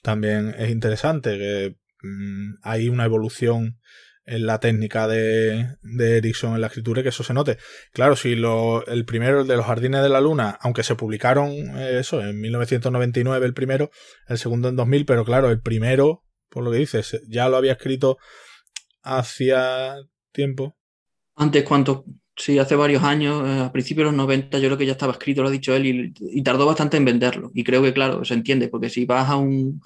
[0.04, 3.80] También es interesante que mm, hay una evolución
[4.26, 7.58] en la técnica de, de Erickson en la escritura y que eso se note.
[7.92, 11.52] Claro, si lo, el primero, el de los Jardines de la Luna, aunque se publicaron
[11.52, 13.92] eh, eso en 1999 el primero,
[14.28, 17.74] el segundo en 2000, pero claro, el primero, por lo que dices, ya lo había
[17.74, 18.18] escrito
[19.02, 19.96] hacía
[20.32, 20.76] tiempo.
[21.36, 22.06] Antes, ¿cuánto?
[22.36, 25.12] Sí, hace varios años, eh, a principios de los 90, yo creo que ya estaba
[25.12, 27.52] escrito, lo ha dicho él, y, y tardó bastante en venderlo.
[27.54, 29.82] Y creo que, claro, se entiende, porque si vas a un,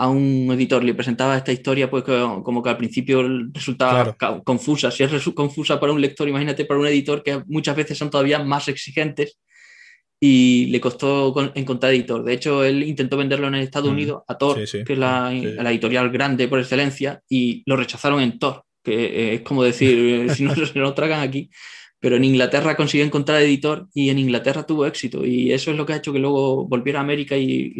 [0.00, 3.20] a un editor le presentaba esta historia, pues como que al principio
[3.52, 4.92] resultaba confusa.
[4.92, 8.38] Si es confusa para un lector, imagínate para un editor que muchas veces son todavía
[8.38, 9.40] más exigentes
[10.20, 12.22] y le costó encontrar editor.
[12.22, 13.92] De hecho, él intentó venderlo en Estados mm.
[13.92, 18.62] Unidos a Tor, que es la, editorial grande por excelencia, y lo rechazaron en Tor,
[18.84, 21.50] que es como decir, si no se lo tragan aquí
[22.00, 25.84] pero en Inglaterra consiguió encontrar editor y en Inglaterra tuvo éxito y eso es lo
[25.84, 27.74] que ha hecho que luego volviera a América y,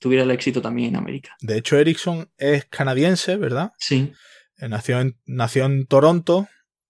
[0.00, 1.36] tuviera el éxito también en América.
[1.40, 3.72] De hecho, Erickson es canadiense, ¿verdad?
[3.78, 4.12] Sí.
[4.58, 6.48] Eh, nació en, nació en Toronto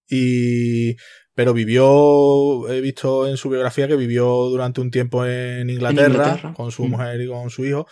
[0.09, 0.95] y
[1.33, 6.71] pero vivió, he visto en su biografía que vivió durante un tiempo en Inglaterra, con
[6.71, 6.89] su mm.
[6.89, 7.87] mujer y con su hijo,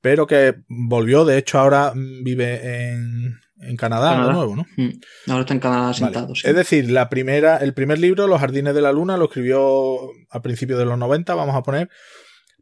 [0.00, 4.66] pero que volvió, de hecho ahora vive en, en Canadá, de nuevo, ¿no?
[4.76, 5.00] Mm.
[5.28, 6.32] Ahora está en Canadá sentado.
[6.32, 10.42] Es decir, la primera, el primer libro, Los Jardines de la Luna, lo escribió a
[10.42, 11.88] principios de los 90, vamos a poner,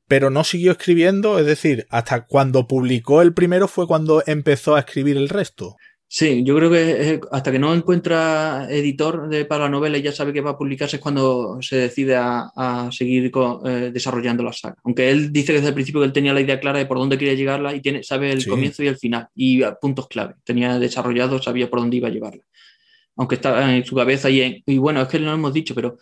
[0.09, 4.81] pero no siguió escribiendo, es decir, hasta cuando publicó el primero fue cuando empezó a
[4.81, 5.77] escribir el resto.
[6.15, 10.13] Sí, yo creo que hasta que no encuentra editor de, para la novela y ya
[10.13, 13.33] sabe que va a publicarse es cuando se decide a, seguir
[13.65, 14.77] eh, desarrollando la saga.
[14.85, 17.17] Aunque él dice desde el principio que él tenía la idea clara de por dónde
[17.17, 20.35] quería llegarla y tiene, sabe el comienzo y el final y puntos clave.
[20.45, 22.43] Tenía desarrollado, sabía por dónde iba a llevarla.
[23.17, 25.97] Aunque estaba en su cabeza y, y bueno, es que no lo hemos dicho, pero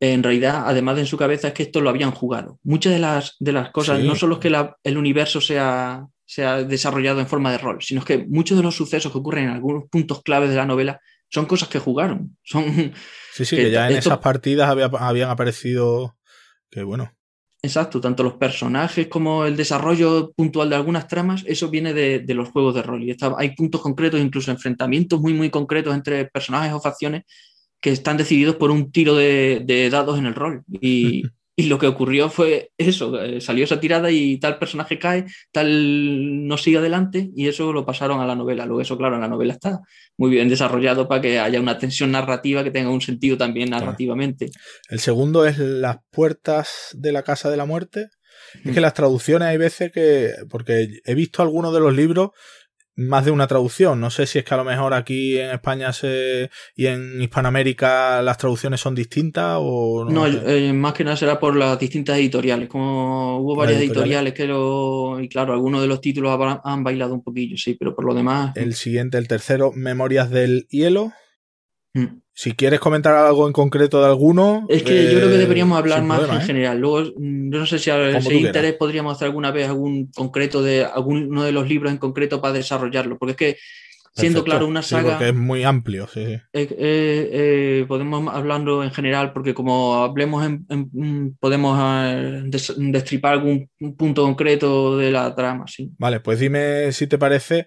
[0.00, 2.58] en realidad, además de en su cabeza, es que esto lo habían jugado.
[2.62, 6.62] Muchas de las, de las cosas, no solo es que el universo sea se ha
[6.62, 9.88] desarrollado en forma de rol, sino que muchos de los sucesos que ocurren en algunos
[9.90, 12.38] puntos claves de la novela son cosas que jugaron.
[12.44, 12.92] Son,
[13.32, 16.16] sí, sí, que, ya en esas partidas habían aparecido
[16.70, 17.12] que bueno.
[17.60, 22.50] Exacto, tanto los personajes como el desarrollo puntual de algunas tramas, eso viene de, los
[22.50, 23.02] juegos de rol.
[23.02, 27.24] Y hay puntos concretos, incluso enfrentamientos muy, muy concretos entre personajes o facciones
[27.80, 30.62] que están decididos por un tiro de, de dados en el rol.
[30.80, 31.24] Y,
[31.60, 36.46] Y lo que ocurrió fue eso, eh, salió esa tirada y tal personaje cae, tal
[36.46, 38.64] no sigue adelante y eso lo pasaron a la novela.
[38.64, 39.80] Luego eso, claro, en la novela está
[40.16, 44.50] muy bien desarrollado para que haya una tensión narrativa que tenga un sentido también narrativamente.
[44.88, 48.08] El segundo es Las puertas de la casa de la muerte.
[48.64, 52.30] Es que las traducciones hay veces que, porque he visto algunos de los libros
[53.00, 53.98] más de una traducción.
[54.00, 58.20] No sé si es que a lo mejor aquí en España se, y en Hispanoamérica
[58.22, 60.26] las traducciones son distintas o no.
[60.26, 62.68] Eh, más que nada será por las distintas editoriales.
[62.68, 64.34] Como hubo varias editoriales?
[64.34, 65.18] que lo.
[65.20, 68.56] Y claro, algunos de los títulos han bailado un poquillo, sí, pero por lo demás.
[68.56, 71.12] El siguiente, el tercero, Memorias del Hielo.
[71.94, 72.20] Mm.
[72.40, 74.64] Si quieres comentar algo en concreto de alguno.
[74.70, 76.40] Es que yo creo que eh, deberíamos hablar más en ¿eh?
[76.40, 76.78] general.
[76.78, 80.86] Luego, mm, yo no sé si ese interés podríamos hacer alguna vez algún concreto de
[80.86, 83.18] alguno de los libros en concreto para desarrollarlo.
[83.18, 83.56] Porque es que,
[84.14, 85.18] siendo claro una saga.
[85.20, 86.38] es muy amplio, sí.
[86.54, 91.78] Eh, podemos hablarlo en general, porque como hablemos, en, mm, podemos
[92.78, 95.90] destripar algún punto concreto de la trama, sí.
[95.98, 97.66] Vale, pues dime si te parece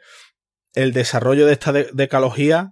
[0.74, 2.72] el desarrollo de esta decalogía,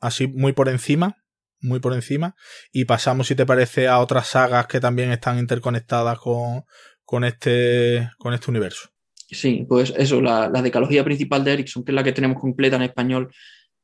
[0.00, 1.18] así muy por encima
[1.62, 2.34] muy por encima.
[2.72, 6.64] Y pasamos, si te parece, a otras sagas que también están interconectadas con,
[7.04, 8.90] con, este, con este universo.
[9.30, 12.76] Sí, pues eso, la, la, decalogía principal de Ericsson, que es la que tenemos completa
[12.76, 13.32] en español,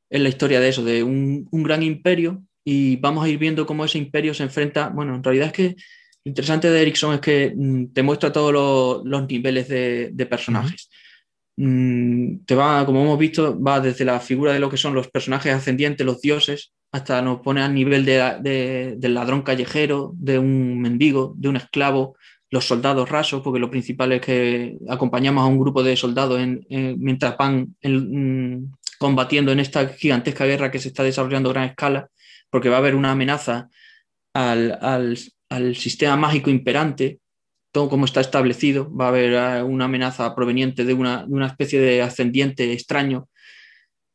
[0.09, 3.65] es la historia de eso, de un, un gran imperio y vamos a ir viendo
[3.65, 4.89] cómo ese imperio se enfrenta.
[4.89, 5.75] Bueno, en realidad es que
[6.23, 10.25] lo interesante de Ericsson es que mm, te muestra todos los, los niveles de, de
[10.25, 10.89] personajes.
[11.57, 15.09] Mm, te va, como hemos visto, va desde la figura de lo que son los
[15.09, 20.79] personajes ascendientes, los dioses, hasta nos pone al nivel de, del ladrón callejero, de un
[20.79, 22.15] mendigo, de un esclavo,
[22.49, 26.65] los soldados rasos, porque lo principal es que acompañamos a un grupo de soldados en,
[26.97, 32.09] mientras van mm, combatiendo en esta gigantesca guerra que se está desarrollando a gran escala,
[32.49, 33.69] porque va a haber una amenaza
[34.33, 35.17] al, al,
[35.49, 37.19] al sistema mágico imperante,
[37.71, 41.47] todo como está establecido, va a haber eh, una amenaza proveniente de una, de una
[41.47, 43.28] especie de ascendiente extraño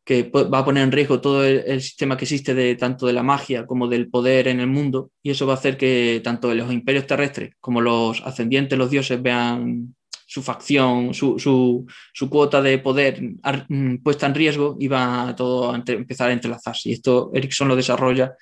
[0.05, 3.23] que va a poner en riesgo todo el, sistema que existe de tanto de la
[3.23, 6.71] magia como del poder en el mundo y eso va a hacer que tanto los
[6.71, 9.95] imperios terrestres como los ascendientes, los dioses vean
[10.27, 13.21] su facción, su, su, cuota de poder
[13.69, 16.91] mm, puesta en riesgo y va a todo a empezar a entrelazarse.
[16.91, 18.35] Y esto Erickson lo desarrolla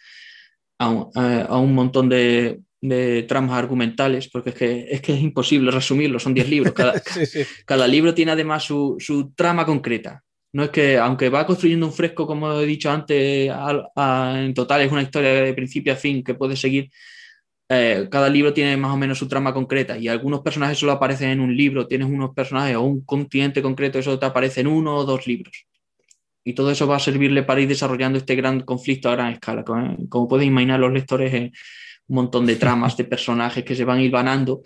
[0.79, 6.19] a un, montón de, de, tramas argumentales, porque es que, es que es imposible resumirlo,
[6.19, 6.73] son 10 libros.
[6.73, 7.01] Cada,
[7.67, 11.93] cada libro tiene además su, su trama concreta No es que, aunque va construyendo un
[11.93, 16.35] fresco, como he dicho antes, en total es una historia de principio a fin que
[16.35, 16.91] puede seguir.
[17.69, 21.31] Eh, cada libro tiene más o menos su trama concreta y algunos personajes solo aparecen
[21.31, 21.87] en un libro.
[21.87, 25.67] Tienes unos personajes o un continente concreto, eso te aparece en uno o dos libros.
[26.45, 29.65] Y todo eso va a servirle para ir desarrollando este gran conflicto a gran escala.
[29.65, 31.53] Como, como pueden imaginar los lectores, eh,
[32.09, 34.63] un montón de tramas de personajes que se van hilvanando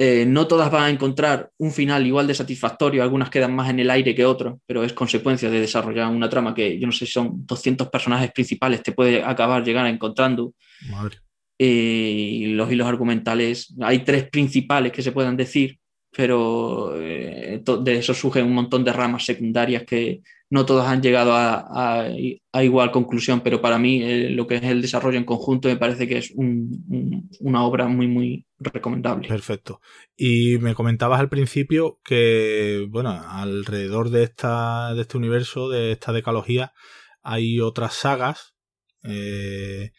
[0.00, 3.80] eh, no todas van a encontrar un final igual de satisfactorio, algunas quedan más en
[3.80, 7.04] el aire que otras, pero es consecuencia de desarrollar una trama que yo no sé
[7.04, 10.54] si son 200 personajes principales, te puede acabar llegar encontrando.
[11.58, 15.76] Eh, y los hilos argumentales, hay tres principales que se puedan decir,
[16.16, 21.32] pero eh, de eso surgen un montón de ramas secundarias que no todas han llegado
[21.34, 22.08] a,
[22.62, 26.08] igual conclusión, pero para mí eh, lo que es el desarrollo en conjunto me parece
[26.08, 29.28] que es una obra muy, muy recomendable.
[29.28, 29.80] Perfecto.
[30.16, 36.12] Y me comentabas al principio que, bueno, alrededor de, esta, de este universo, de esta
[36.12, 36.72] decalogía,
[37.22, 38.54] hay otras sagas.
[39.04, 39.92] Eh,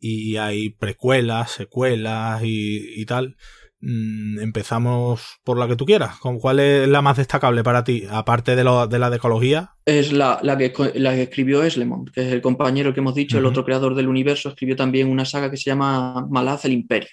[0.00, 3.36] y hay precuelas, secuelas y tal.
[3.80, 6.16] Mm, empezamos por la que tú quieras.
[6.18, 9.72] ¿Cuál es la más destacable para ti, aparte de, lo, de la de ecología?
[9.84, 13.38] Es la, la, que, la que escribió Eslemont, que es el compañero que hemos dicho,
[13.38, 17.10] el otro creador del universo, escribió también una saga que se llama Malaz el Imperio.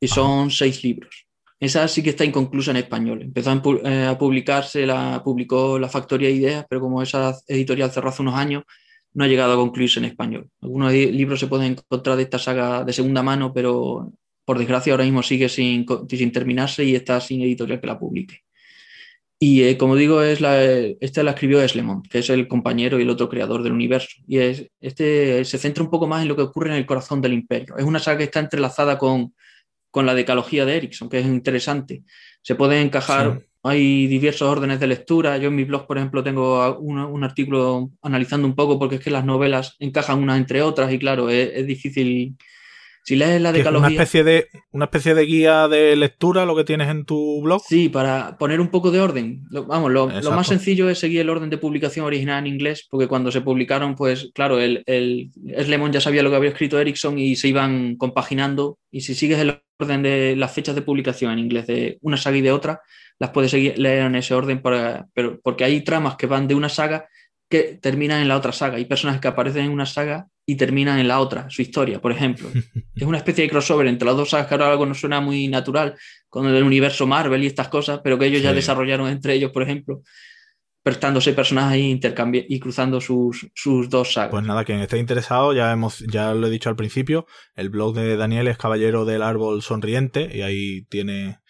[0.00, 1.26] Y son seis libros.
[1.60, 3.22] Esa sí que está inconclusa en español.
[3.22, 8.10] Empezó a, eh, publicarse, la publicó la Factoría de Ideas, pero como esa editorial cerró
[8.10, 8.62] hace unos años,
[9.14, 10.48] no ha llegado a concluirse en español.
[10.60, 14.12] Algunos libros se pueden encontrar de esta saga de segunda mano, pero
[14.48, 18.44] por desgracia ahora mismo sigue sin, sin terminarse y está sin editorial que la publique.
[19.38, 23.02] Y eh, como digo, es la, esta la escribió Eslemont, que es el compañero y
[23.02, 24.08] el otro creador del universo.
[24.26, 27.20] Y es, este se centra un poco más en lo que ocurre en el corazón
[27.20, 27.76] del imperio.
[27.76, 29.34] Es una saga que está entrelazada con,
[29.90, 32.04] con la decalogía de Erickson, que es interesante.
[32.40, 35.36] Se puede encajar, hay diversos órdenes de lectura.
[35.36, 39.10] Yo en mi blog, por ejemplo, tengo un, artículo analizando un poco porque es que
[39.10, 42.34] las novelas encajan unas entre otras y claro, es difícil
[43.08, 43.86] si lees la decalogía.
[43.86, 47.62] Una especie, de, una especie de guía de lectura, lo que tienes en tu blog.
[47.66, 49.46] Sí, para poner un poco de orden.
[49.50, 53.32] vamos, lo, más sencillo es seguir el orden de publicación original en inglés, porque cuando
[53.32, 57.36] se publicaron, pues claro, el, el Slemon ya sabía lo que había escrito Erickson y
[57.36, 58.78] se iban compaginando.
[58.90, 62.36] Y si sigues el orden de las fechas de publicación en inglés de una saga
[62.36, 62.82] y de otra,
[63.18, 66.54] las puedes seguir, leer en ese orden, para, pero, porque hay tramas que van de
[66.54, 67.08] una saga
[67.48, 68.76] que terminan en la otra saga.
[68.76, 72.10] Hay personajes que aparecen en una saga y terminan en la otra, su historia, por
[72.10, 72.48] ejemplo.
[72.94, 75.46] es una especie de crossover entre las dos sagas que ahora algo nos suena muy
[75.46, 75.94] natural
[76.30, 79.62] con el universo Marvel y estas cosas, pero que ellos ya desarrollaron entre ellos, por
[79.62, 80.00] ejemplo,
[80.82, 82.00] prestándose personajes y,
[82.48, 84.30] y cruzando sus, sus, dos sagas.
[84.30, 87.94] Pues nada, quien esté interesado, ya, hemos, ya lo he dicho al principio, el blog
[87.94, 91.40] de Daniel es Caballero del Árbol Sonriente y ahí tiene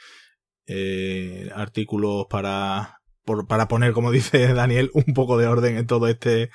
[0.66, 2.98] eh, artículos para,
[3.46, 6.50] para poner, como dice Daniel, un poco de orden en todo este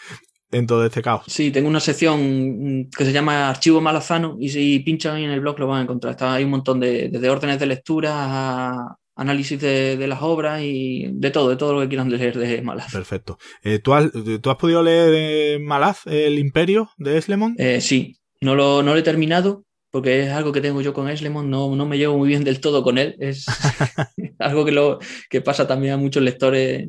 [0.53, 1.23] en todo este caos.
[1.27, 5.41] Sí, tengo una sección que se llama Archivo Malazano y si pinchan ahí en el
[5.41, 6.11] blog lo van a encontrar.
[6.11, 11.31] Está, hay un montón de, desde órdenes de lectura análisis de, las obras y de
[11.31, 12.91] todo, de todo lo que quieran leer de Malaz.
[12.91, 13.37] Perfecto.
[13.63, 17.55] Eh, ¿tú, has, ¿tú, has, podido leer Malaz, El Imperio de Eslemon?
[17.59, 21.07] Eh, sí, no lo, no lo he terminado porque es algo que tengo yo con
[21.07, 23.15] Eslemon, no, no me llevo muy bien del todo con él.
[23.19, 23.45] Es
[24.39, 24.97] algo que, lo,
[25.29, 26.87] que pasa también a muchos lectores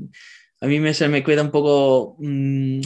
[0.64, 2.81] a mí me, se me queda un poco, mm,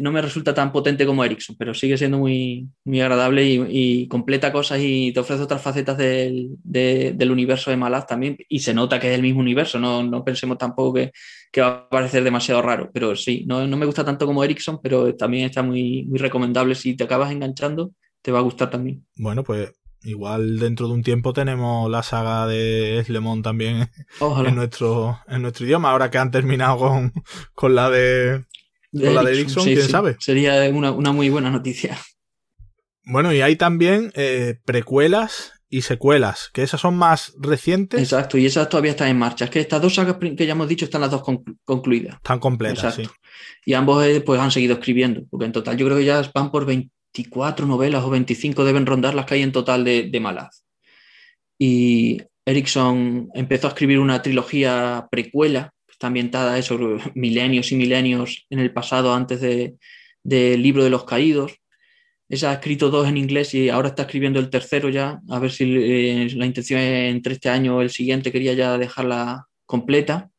[0.00, 4.50] no me resulta tan potente como Ericsson, pero sigue siendo muy, muy agradable y, completa
[4.50, 8.38] cosas y te ofrece otras facetas del, del universo de Malaz también.
[8.48, 11.12] Y se nota que es el mismo universo, no, no pensemos tampoco que,
[11.52, 14.80] que, va a parecer demasiado raro, pero sí, no, no me gusta tanto como Ericsson,
[14.82, 16.74] pero también está muy, muy recomendable.
[16.74, 19.04] Si te acabas enganchando, te va a gustar también.
[19.16, 19.72] Bueno, pues
[20.04, 23.90] Igual dentro de un tiempo tenemos la saga de Eslemon también
[24.20, 27.12] en nuestro, en nuestro idioma, ahora que han terminado con,
[27.54, 28.44] con la de,
[28.92, 30.16] con la de Dixon, quién sabe.
[30.20, 31.98] Sería una, muy buena noticia.
[33.06, 38.00] Bueno, y hay también eh, precuelas y secuelas, que esas son más recientes.
[38.00, 39.46] Exacto, y esas todavía están en marcha.
[39.46, 41.22] Es que estas dos sagas que ya hemos dicho están las dos
[41.64, 42.16] concluidas.
[42.16, 43.08] Están completas, sí.
[43.64, 46.50] Y ambos eh, pues han seguido escribiendo, porque en total yo creo que ya van
[46.50, 50.64] por 20, 24 novelas o 25 deben rondar las que hay en total de, Malaz.
[51.58, 58.58] Y Erickson empezó a escribir una trilogía precuela, está ambientada sobre milenios y milenios en
[58.58, 59.78] el pasado antes del
[60.24, 61.52] de libro de los caídos.
[62.28, 65.52] Esa ha escrito dos en inglés y ahora está escribiendo el tercero ya, a ver
[65.52, 70.30] si eh, la intención es entre este año o el siguiente, quería ya dejarla completa.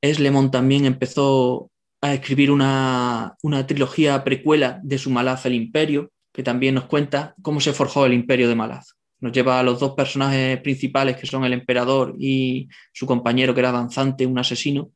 [0.00, 1.70] Eslemon también empezó
[2.00, 3.36] a escribir una,
[3.66, 8.12] trilogía precuela de su Malaz el Imperio, que también nos cuenta cómo se forjó el
[8.12, 8.94] Imperio de Malaz.
[9.20, 13.60] Nos lleva a los dos personajes principales, que son el emperador y su compañero, que
[13.60, 14.92] era danzante, un asesino,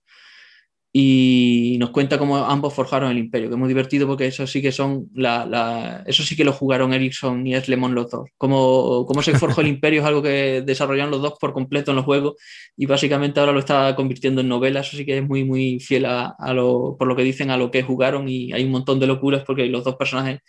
[0.95, 4.61] y nos cuenta cómo ambos forjaron el imperio, que es muy divertido porque eso sí
[4.61, 8.29] que son la, eso sí que lo jugaron Ericsson y Eslemon los dos.
[8.37, 11.97] Cómo, cómo se forjó el imperio es algo que desarrollaron los dos por completo en
[11.97, 12.35] los juegos
[12.77, 16.05] y básicamente ahora lo está convirtiendo en novela, eso sí que es muy muy fiel
[16.05, 19.07] a, lo, por lo que dicen a lo que jugaron y hay un montón de
[19.07, 20.41] locuras porque los dos personajes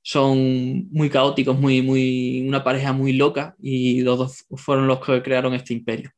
[0.00, 5.22] son muy caóticos, muy, muy, una pareja muy loca y los dos fueron los que
[5.22, 6.10] crearon este imperio.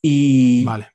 [0.00, 0.88] Y, vale.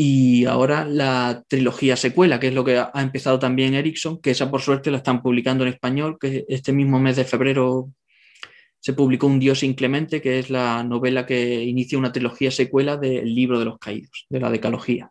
[0.00, 4.48] Y ahora la trilogía secuela, que es lo que ha empezado también Ericsson, que esa
[4.48, 7.90] por suerte la están publicando en español, que este mismo mes de febrero
[8.78, 13.34] se publicó Un Dios Inclemente, que es la novela que inicia una trilogía secuela del
[13.34, 15.10] libro de los caídos, de la decalogía.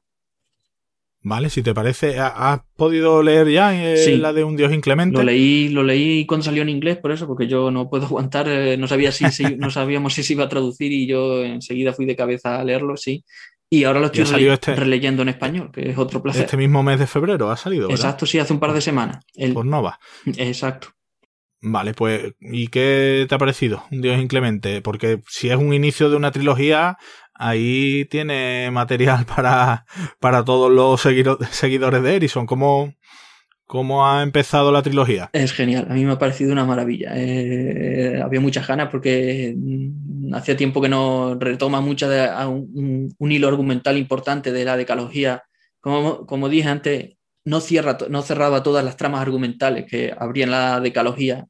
[1.20, 5.18] Vale, si te parece, ¿has podido leer ya eh, la de Un Dios Inclemente?
[5.18, 8.48] Lo leí, lo leí cuando salió en inglés, por eso, porque yo no puedo aguantar,
[8.48, 9.26] eh, no sabía si,
[9.58, 12.96] no sabíamos si se iba a traducir y yo enseguida fui de cabeza a leerlo,
[12.96, 13.26] sí.
[13.70, 16.46] Y ahora lo estoy este releyendo en español, que es otro placer.
[16.46, 17.90] Este mismo mes de febrero ha salido.
[17.90, 18.06] ¿verdad?
[18.06, 19.26] Exacto, sí, hace un par de semanas.
[19.36, 19.54] El...
[19.54, 20.00] Pues Nova.
[20.26, 20.90] Exacto.
[21.60, 23.84] Vale, pues, ¿y qué te ha parecido?
[23.90, 24.82] Dios inclemente.
[24.82, 26.98] Porque si es un inicio de una trilogía,
[27.34, 29.86] ahí tiene material para,
[30.20, 32.46] para todos los seguidores de Erison.
[32.46, 32.94] ¿Cómo,
[33.68, 35.30] ¿Cómo ha empezado la trilogía?
[35.34, 37.12] Es genial, a mí me ha parecido una maravilla.
[37.16, 39.54] Eh, había muchas ganas porque
[40.34, 45.44] hacía tiempo que no retoma mucho de, un, hilo argumental importante de la decalogía.
[45.80, 47.16] Como, como dije antes,
[47.46, 51.46] no, cierra, no cerraba todas las tramas argumentales que habría en la decalogía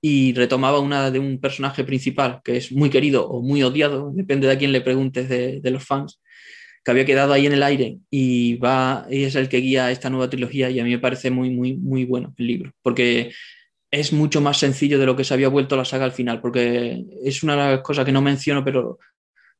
[0.00, 4.46] y retomaba una de un personaje principal que es muy querido o muy odiado, depende
[4.46, 6.20] de quién le preguntes de, de los fans
[6.84, 10.10] que había quedado ahí en el aire y va y es el que guía esta
[10.10, 13.32] nueva trilogía y a mí me parece muy, muy, muy bueno el libro, porque
[14.00, 17.04] es mucho más sencillo de lo que se había vuelto la saga al final, porque
[17.22, 18.98] es una de las cosas que no menciono, pero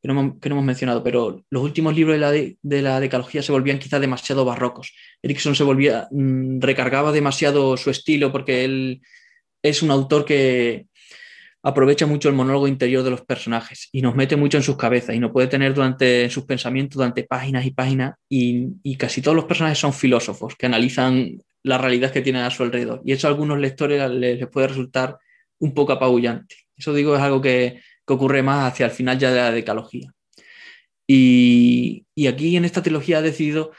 [0.02, 3.78] que no, hemos mencionado, pero los últimos libros de la, de, la decalogía se volvían
[3.78, 4.92] quizás demasiado barrocos.
[5.22, 9.00] Erickson se volvía, mm, recargaba demasiado su estilo porque él
[9.62, 10.86] es un autor que,
[11.64, 15.16] aprovecha mucho el monólogo interior de los personajes y nos mete mucho en sus cabezas
[15.16, 19.46] y nos puede tener durante sus pensamientos durante páginas y páginas y, casi todos los
[19.46, 23.30] personajes son filósofos que analizan la realidad que tienen a su alrededor y eso a
[23.30, 25.18] algunos lectores les, puede resultar
[25.58, 26.56] un poco apabullante.
[26.76, 30.12] Eso digo es algo que, ocurre más hacia el final ya de la decalogía.
[31.06, 33.72] Y, y aquí en esta trilogía ha decidido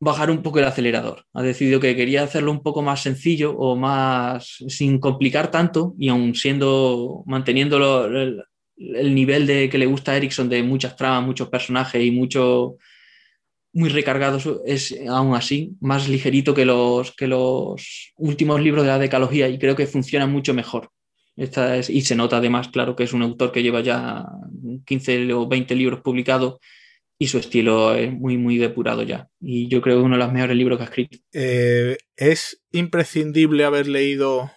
[0.00, 1.24] bajar un poco el acelerador.
[1.32, 6.08] Ha decidido que quería hacerlo un poco más sencillo o más sin complicar tanto y
[6.08, 8.44] aún siendo manteniendo el,
[8.76, 12.76] nivel de que le gusta a Ericsson de muchas tramas, muchos personajes y mucho
[13.74, 18.98] muy recargados es aún así más ligerito que los, que los últimos libros de la
[18.98, 20.90] decalogía y creo que funciona mucho mejor.
[21.36, 24.24] Esta y se nota además, claro, que es un autor que lleva ya
[24.86, 26.58] 15 o 20 libros publicados
[27.18, 29.28] y su estilo es muy, muy depurado ya.
[29.40, 31.18] Y yo creo que es uno de los mejores libros que ha escrito.
[31.32, 34.52] Eh, ¿Es imprescindible haber leído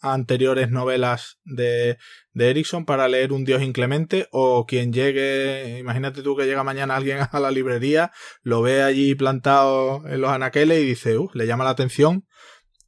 [0.00, 1.98] anteriores novelas de,
[2.32, 4.28] de Erickson para leer Un Dios Inclemente?
[4.30, 9.14] ¿O quien llegue, imagínate tú que llega mañana alguien a la librería, lo ve allí
[9.14, 12.26] plantado en los anaqueles y dice, le llama la atención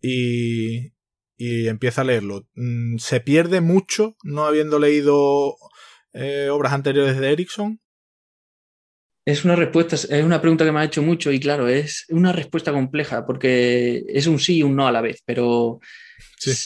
[0.00, 0.92] y,
[1.36, 2.46] y empieza a leerlo.
[2.54, 5.56] Mm, ¿Se pierde mucho no habiendo leído
[6.12, 7.80] eh, obras anteriores de Erickson?
[9.24, 12.32] Es una respuesta, es una pregunta que me ha hecho mucho y claro, es una
[12.32, 15.80] respuesta compleja porque es un sí y un no a la vez, pero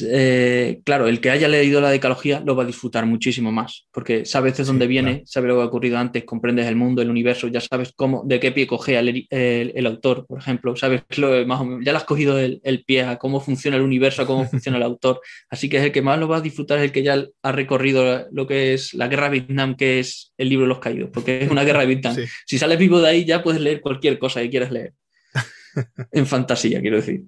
[0.06, 4.24] eh, claro, el que haya leído la decalogía lo va a disfrutar muchísimo más, porque
[4.24, 7.48] sabes de dónde viene, sabes lo que ha ocurrido antes, comprendes el mundo, el universo,
[7.48, 11.92] ya sabes cómo, de qué pie coge el, autor, por ejemplo, sabes lo, más ya
[11.92, 15.20] le has cogido el, pie a cómo funciona el universo, a cómo funciona el autor,
[15.50, 17.52] así que es el que más lo va a disfrutar, es el que ya ha
[17.52, 21.10] recorrido lo que es la guerra de Vietnam, que es el libro de los caídos,
[21.12, 22.16] porque es una guerra de Vietnam.
[22.46, 24.92] Si sales vivo de ahí ya puedes leer cualquier cosa que quieras leer,
[26.12, 27.22] en fantasía, quiero decir.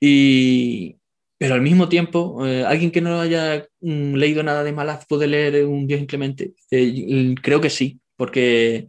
[0.00, 0.96] Y,
[1.44, 5.26] pero al mismo tiempo, eh, alguien que no haya mm, leído nada de Malaz puede
[5.26, 6.54] leer Un Dios Inclemente.
[6.70, 8.86] Eh, creo que sí, porque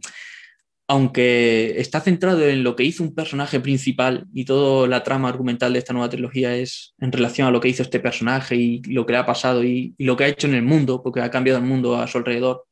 [0.88, 5.74] aunque está centrado en lo que hizo un personaje principal y toda la trama argumental
[5.74, 9.04] de esta nueva trilogía es en relación a lo que hizo este personaje y lo
[9.04, 11.58] que le ha pasado y lo que ha hecho en el mundo, porque ha cambiado
[11.58, 12.65] el mundo a su alrededor,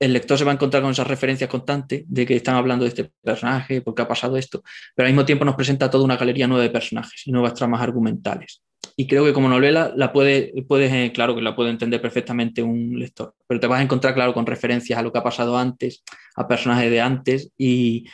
[0.00, 2.88] el lector se va a encontrar con esas referencias constantes de que están hablando de
[2.88, 4.62] este personaje, porque ha pasado esto,
[4.94, 7.82] pero al mismo tiempo nos presenta toda una galería nueva de personajes y nuevas tramas
[7.82, 8.62] argumentales.
[8.96, 12.62] Y creo que como novela la puede, puedes, eh, claro que la puede entender perfectamente
[12.62, 15.58] un lector, pero te vas a encontrar, claro, con referencias a lo que ha pasado
[15.58, 16.02] antes,
[16.34, 18.06] a personajes de antes, y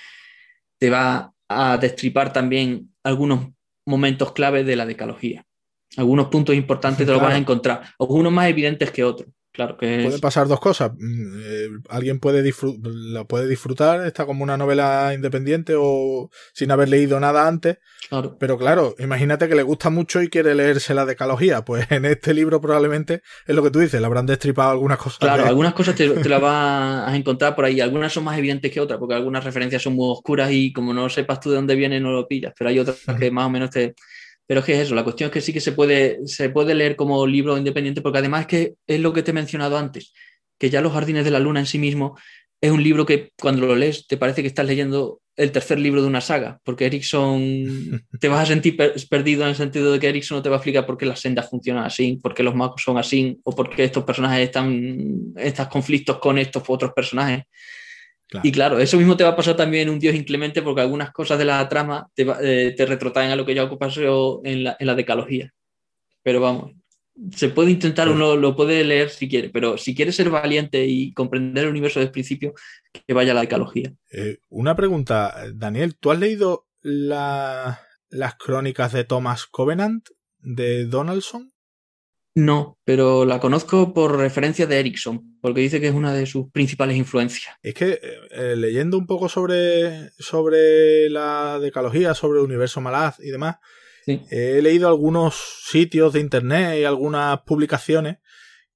[0.79, 3.49] te va a destripar también algunos
[3.87, 5.45] momentos claves de la decalogía.
[5.97, 10.03] Algunos puntos importantes te los vas a encontrar, algunos más evidentes que otros Claro que
[10.03, 10.93] Pueden pasar dos cosas.
[10.99, 12.45] Mm, eh, alguien puede
[12.85, 17.79] la puede disfrutar, está como una novela independiente o sin haber leído nada antes.
[18.11, 18.37] Claro.
[18.39, 21.65] Pero claro, imagínate que le gusta mucho y quiere leerse la decalogía.
[21.65, 25.21] Pues en este libro probablemente es lo que tú dices, le habrán destripado algunas cosas.
[25.21, 27.81] Claro, algunas cosas te, te las vas a encontrar por ahí.
[27.81, 31.09] Algunas son más evidentes que otras, porque algunas referencias son muy oscuras y como no
[31.09, 32.53] sepas tú de dónde viene, no lo pillas.
[32.59, 33.95] Pero hay otras que más o menos te,
[34.47, 36.75] pero es que es eso, la cuestión es que sí que se puede, se puede
[36.75, 40.13] leer como libro independiente, porque además es que es lo que te he mencionado antes,
[40.59, 42.17] que ya Los Jardines de la Luna en sí mismo
[42.61, 46.01] es un libro que cuando lo lees te parece que estás leyendo el tercer libro
[46.01, 48.77] de una saga, porque Erickson te vas a sentir
[49.11, 51.21] perdido en el sentido de que Erickson no te va a explicar por qué las
[51.21, 55.35] sendas funcionan así, por qué los magos son así, o por qué estos personajes están,
[55.37, 57.45] estos conflictos con estos otros personajes.
[58.43, 61.13] Y claro, eso mismo te va a pasar también en un Dios inclemente porque algunas
[61.13, 64.77] cosas de la trama te, eh, te retrotraen a lo que ya ocupaseo en la,
[64.79, 65.53] en la decalogía.
[66.23, 66.73] Pero vamos,
[67.35, 71.13] se puede intentar, uno lo puede leer si quiere, pero si quiere ser valiente y
[71.13, 72.55] comprender el universo desde el principio,
[73.07, 73.95] que vaya a la decalogía.
[74.13, 77.79] Eh, una pregunta, Daniel, ¿tú has leído las
[78.39, 80.09] crónicas de Thomas Covenant
[80.39, 81.53] de Donaldson?
[82.37, 86.51] No, pero la conozco por referencia de Erickson, porque dice que es una de sus
[86.53, 87.55] principales influencias.
[87.63, 93.19] Es que eh, eh, leyendo un poco sobre, sobre la decalogía, sobre el universo malaz
[93.21, 93.57] y demás,
[94.07, 95.35] he leído algunos
[95.65, 98.19] sitios de internet y algunas publicaciones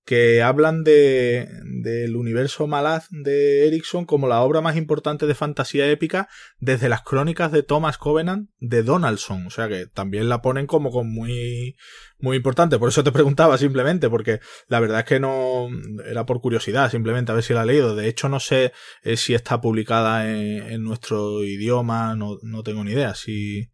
[0.05, 5.91] que hablan de, del universo malaz de Erickson como la obra más importante de fantasía
[5.91, 6.29] épica
[6.59, 9.47] desde las crónicas de Thomas Covenant de Donaldson.
[9.47, 11.77] O sea que también la ponen como, con muy,
[12.19, 12.79] muy importante.
[12.79, 15.69] Por eso te preguntaba simplemente, porque la verdad es que no
[16.05, 17.95] era por curiosidad, simplemente a ver si la he leído.
[17.95, 18.73] De hecho, no sé
[19.03, 23.15] eh, si está publicada en, nuestro idioma, no, no, tengo ni idea.
[23.15, 23.71] Si...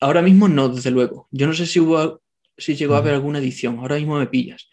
[0.00, 1.28] Ahora mismo no, desde luego.
[1.30, 2.22] Yo no sé si hubo,
[2.58, 3.78] si llegó a haber alguna edición.
[3.78, 4.68] Ahora mismo me pillas.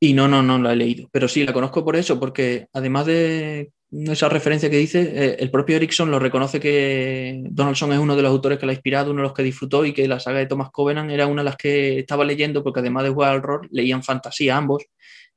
[0.00, 1.08] Y no, no, no la he leído.
[1.10, 5.50] Pero sí, la conozco por eso, porque además de esa referencia que dice, eh, el
[5.50, 9.10] propio Erickson lo reconoce que Donaldson es uno de los autores que la ha inspirado,
[9.10, 11.46] uno de los que disfrutó y que la saga de Thomas Covenant era una de
[11.46, 14.84] las que estaba leyendo, porque además de jugar al rol, leían fantasía ambos.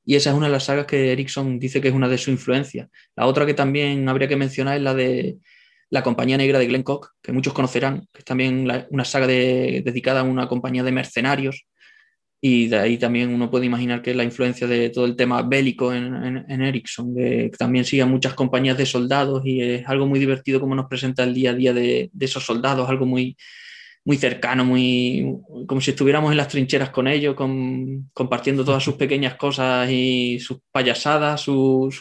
[0.05, 2.32] Y esa es una de las sagas que Erickson dice que es una de su
[2.32, 2.89] influencia.
[3.16, 5.38] La otra que también habría que mencionar es la de
[5.89, 10.22] La Compañía Negra de Glenn Cock, que muchos conocerán, que es también una saga dedicada
[10.22, 11.66] a una compañía de mercenarios
[12.43, 15.93] y de ahí también uno puede imaginar que la influencia de todo el tema bélico
[15.93, 17.15] en, en, Ericsson,
[17.57, 21.23] también sigue a muchas compañías de soldados y es algo muy divertido como nos presenta
[21.23, 23.37] el día a día de, de, esos soldados, algo muy,
[24.03, 25.37] muy cercano, muy,
[25.67, 27.35] como si estuviéramos en las trincheras con ellos,
[28.13, 31.95] compartiendo todas sus pequeñas cosas y sus payasadas, sus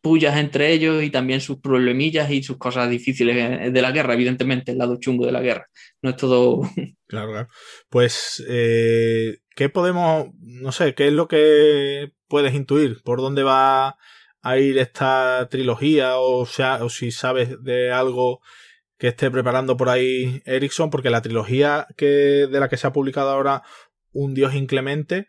[0.00, 4.70] pullas entre ellos y también sus problemillas y sus cosas difíciles de la guerra, evidentemente,
[4.70, 5.66] el lado chungo de la guerra.
[6.02, 6.62] No es todo...
[7.08, 7.48] Claro, claro.
[7.88, 13.02] Pues, eh, ¿qué podemos, no sé, qué es lo que puedes intuir?
[13.02, 13.96] ¿Por dónde va
[14.42, 16.18] a ir esta trilogía?
[16.18, 18.40] O, sea, o si sabes de algo
[18.98, 22.92] que esté preparando por ahí Ericsson, porque la trilogía que, de la que se ha
[22.92, 23.62] publicado ahora
[24.12, 25.26] Un Dios Inclemente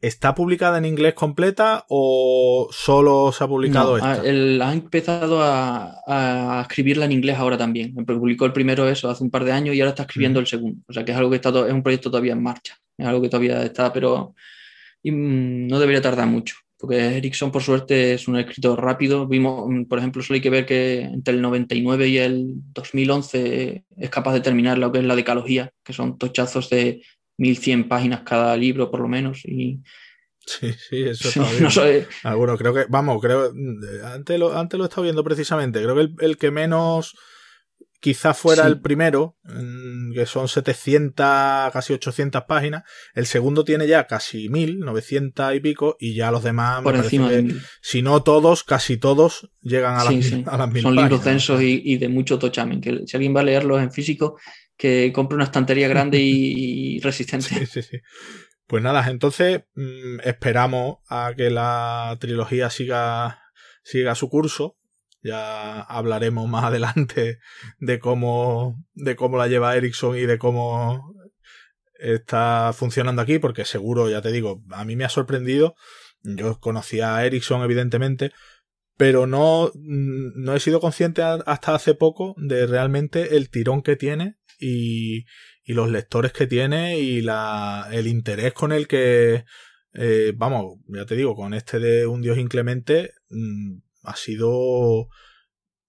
[0.00, 4.22] ¿Está publicada en inglés completa o solo se ha publicado esta?
[4.22, 7.94] ha empezado a, escribirla en inglés ahora también.
[8.06, 10.82] Publicó el primero eso hace un par de años y ahora está escribiendo el segundo.
[10.88, 12.78] O sea que es algo que está es un proyecto todavía en marcha.
[12.96, 14.34] Es algo que todavía está, pero
[15.04, 16.56] mm, no debería tardar mucho.
[16.78, 19.26] Porque Erickson, por suerte, es un escritor rápido.
[19.26, 23.84] Vimos, mm, por ejemplo, solo hay que ver que entre el 99 y el 2011
[23.98, 27.02] es capaz de terminar lo que es la decalogía, que son tochazos de
[27.40, 29.44] 1100 páginas cada libro, por lo menos.
[29.44, 29.80] Y...
[30.44, 32.06] Sí, sí, eso está bien.
[32.22, 33.52] Alguno, creo que, vamos, creo,
[34.04, 37.16] antes lo, antes lo he estado viendo precisamente, creo que el, que menos
[38.00, 39.36] quizá fuera el primero,
[40.14, 41.14] que son 700,
[41.72, 42.84] casi 800 páginas.
[43.14, 47.30] El segundo tiene ya casi 1000, 900 y pico, y ya los demás, Por encima
[47.30, 51.96] de si no todos, casi todos llegan a, las, a las Son libros densos y,
[51.98, 54.38] de mucho tochamen, que si alguien va a leerlos en físico,
[54.80, 57.48] que compre una estantería grande y, resistente.
[57.48, 57.98] Sí, sí, sí.
[58.66, 63.42] Pues nada, entonces mm, esperamos a que la trilogía siga,
[63.82, 64.78] siga su curso.
[65.22, 67.40] Ya hablaremos más adelante
[67.78, 71.14] de cómo, de cómo la lleva Ericsson y de cómo
[71.98, 75.74] está funcionando aquí, porque seguro, ya te digo, a mí me ha sorprendido.
[76.22, 78.32] Yo conocía a Ericsson, evidentemente,
[78.96, 83.96] pero no, mm, no he sido consciente hasta hace poco de realmente el tirón que
[83.96, 85.24] tiene y,
[85.66, 89.44] los lectores que tiene y la, el interés con el que,
[89.94, 95.08] eh, vamos, ya te digo, con este de Un Dios Inclemente, mm, ha sido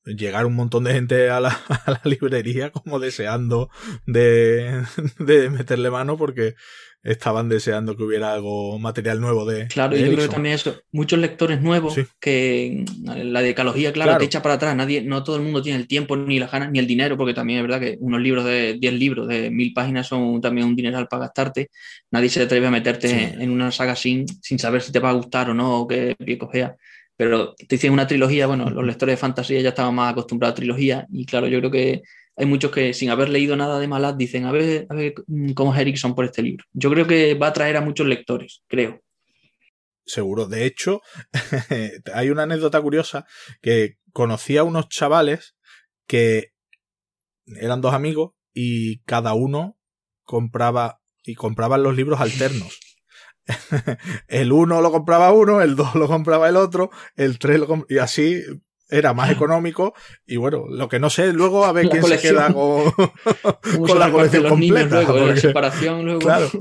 [0.06, 1.50] llegar un montón de gente a la,
[1.86, 3.70] a la librería como deseando
[4.06, 4.84] de,
[5.20, 6.56] de, meterle mano porque
[7.04, 9.68] estaban deseando que hubiera algo material nuevo de.
[9.68, 14.26] Claro, y yo creo que también eso, muchos lectores nuevos que la decalogía, claro, te
[14.26, 14.76] echa para atrás.
[14.76, 17.34] Nadie, no todo el mundo tiene el tiempo, ni las ganas, ni el dinero, porque
[17.34, 20.76] también es verdad que unos libros de 10 libros de mil páginas son también un
[20.76, 21.72] dineral para gastarte.
[22.12, 25.14] Nadie se atreve a meterte en una saga sin, sin saber si te va a
[25.14, 26.76] gustar o no, o qué pie sea.
[27.22, 30.56] Pero te dicen una trilogía, bueno, los lectores de fantasía ya estaban más acostumbrados a
[30.56, 32.02] trilogía, y claro, yo creo que
[32.36, 35.14] hay muchos que sin haber leído nada de Malad dicen, a ver, a ver
[35.54, 36.66] cómo es Erickson por este libro.
[36.74, 39.04] Yo creo que va a atraer a muchos lectores, creo.
[40.04, 40.48] Seguro.
[40.48, 41.02] De hecho,
[42.12, 43.28] hay una anécdota curiosa
[43.62, 45.56] que conocí a unos chavales
[46.08, 46.54] que
[47.46, 49.78] eran dos amigos y cada uno
[50.24, 52.80] compraba y compraban los libros alternos.
[54.28, 57.94] el uno lo compraba uno, el dos lo compraba el otro, el tres lo compraba,
[57.94, 58.44] y así
[58.92, 59.94] era más económico
[60.26, 62.94] y bueno, lo que no sé luego a ver quién se queda con,
[64.00, 65.02] la colección completa.
[65.02, 66.20] la separación luego.
[66.20, 66.50] Claro.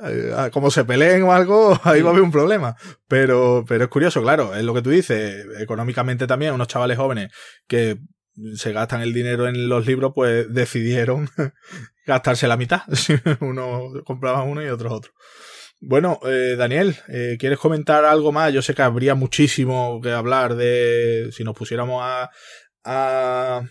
[0.00, 2.76] Eh, como se peleen o algo, ahí va a haber un problema.
[3.08, 5.44] Pero, pero es curioso, claro, es lo que tú dices.
[5.58, 7.32] Económicamente también, unos chavales jóvenes
[7.66, 7.98] que
[8.54, 11.28] se gastan el dinero en los libros, pues decidieron
[12.06, 12.82] gastarse la mitad.
[13.40, 15.12] uno compraba uno y otros otro.
[15.80, 18.52] Bueno, eh, Daniel, eh, ¿quieres comentar algo más?
[18.52, 22.30] Yo sé que habría muchísimo que hablar de si nos pusiéramos a,
[22.84, 23.62] a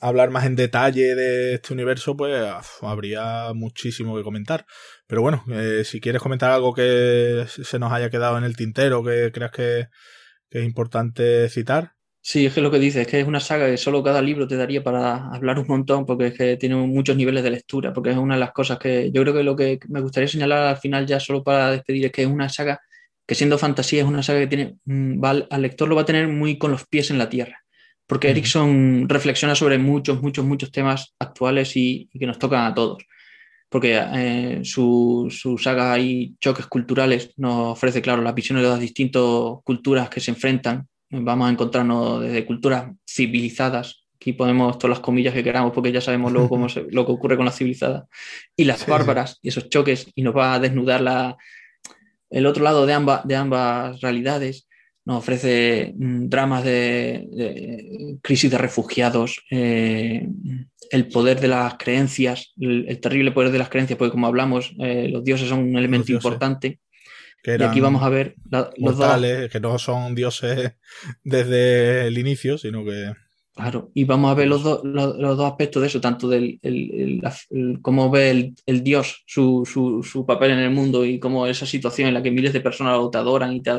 [0.00, 4.66] hablar más en detalle de este universo, pues habría muchísimo que comentar.
[5.06, 9.04] Pero bueno, eh, si quieres comentar algo que se nos haya quedado en el tintero,
[9.04, 9.88] que creas que
[10.50, 11.95] es importante citar.
[12.28, 14.48] Sí, es que lo que dices, es que es una saga que solo cada libro
[14.48, 18.10] te daría para hablar un montón, porque es que tiene muchos niveles de lectura, porque
[18.10, 20.76] es una de las cosas que yo creo que lo que me gustaría señalar al
[20.78, 22.80] final ya solo para despedir es que es una saga
[23.24, 26.26] que siendo fantasía es una saga que tiene, mm, al lector lo va a tener
[26.26, 27.64] muy con los pies en la tierra,
[28.08, 33.04] porque Erickson reflexiona sobre muchos, muchos, muchos temas actuales y, que nos tocan a todos
[33.68, 38.80] porque eh, su, su, saga y choques culturales nos ofrece, claro, las visiones de las
[38.80, 39.22] distintas
[39.64, 45.34] culturas que se enfrentan vamos a encontrarnos desde culturas civilizadas, aquí ponemos todas las comillas
[45.34, 48.04] que queramos porque ya sabemos luego cómo lo que ocurre con las civilizadas,
[48.56, 51.36] y las bárbaras y esos choques, y nos va a desnudar la,
[52.30, 54.66] el otro lado de, ambas de ambas realidades,
[55.04, 60.28] nos ofrece mm, dramas de, crisis de refugiados, eh,
[60.90, 65.08] el poder de las creencias, el, terrible poder de las creencias, porque como hablamos, eh,
[65.08, 66.80] los dioses son un elemento importante
[67.46, 68.34] y aquí vamos a ver
[68.76, 69.20] los dos.
[69.50, 70.72] que no son dioses
[71.24, 73.12] desde el inicio, sino que.
[73.54, 76.60] Claro, y vamos a ver los, dos, los, dos aspectos de eso, tanto del
[77.80, 82.22] cómo ve el, dios su, papel en el mundo y cómo esa situación en la
[82.22, 83.72] que miles de personas lo te adoran y te,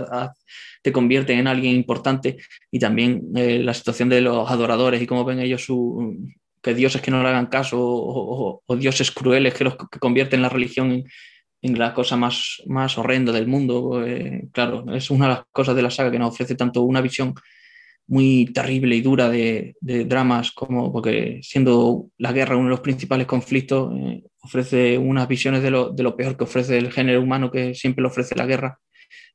[0.81, 2.37] te convierten en alguien importante,
[2.71, 6.17] y también eh, la situación de los adoradores y cómo ven ellos su,
[6.61, 10.49] que dioses que no le hagan caso o, dioses crueles que los que convierten la
[10.49, 11.03] religión en
[11.61, 14.05] la cosa más, más horrenda del mundo.
[14.05, 17.01] Eh, claro, es una de las cosas de la saga que nos ofrece tanto una
[17.01, 17.33] visión
[18.07, 23.27] muy terrible y dura de, dramas como porque siendo la guerra uno de los principales
[23.27, 27.51] conflictos, eh, ofrece unas visiones de lo, de lo, peor que ofrece el género humano
[27.51, 28.79] que siempre lo ofrece la guerra,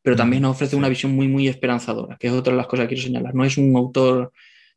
[0.01, 2.85] pero también nos ofrece una visión muy, muy esperanzadora, que es otra de las cosas
[2.85, 3.35] que quiero señalar.
[3.35, 4.33] No es un autor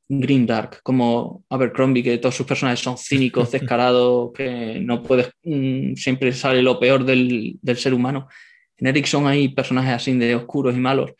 [0.07, 6.31] Dark como Abercrombie, que todos sus personajes son cínicos, descarados, que no puedes, mm, siempre
[6.33, 8.27] sale lo peor del, ser humano.
[8.77, 11.11] En Erickson hay personajes así de oscuros y malos,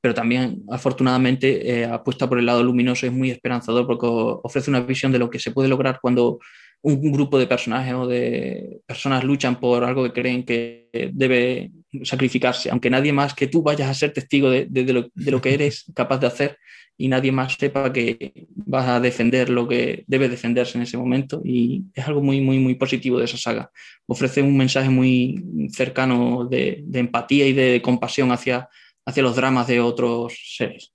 [0.00, 4.70] pero también afortunadamente eh, apuesta por el lado luminoso y es muy esperanzador porque ofrece
[4.70, 6.38] una visión de lo que se puede lograr cuando
[6.82, 11.70] un, grupo de personajes o de personas luchan por algo que creen que debe
[12.02, 15.54] sacrificarse, aunque nadie más que tú vayas a ser testigo de, lo, de lo que
[15.54, 16.58] eres capaz de hacer
[16.98, 21.42] y nadie más sepa que vas a defender lo que debe defenderse en ese momento
[21.44, 23.70] y es algo muy, muy, muy positivo de esa saga.
[24.06, 28.68] Ofrece un mensaje muy cercano de, empatía y de compasión hacia,
[29.04, 30.92] hacia los dramas de otros seres.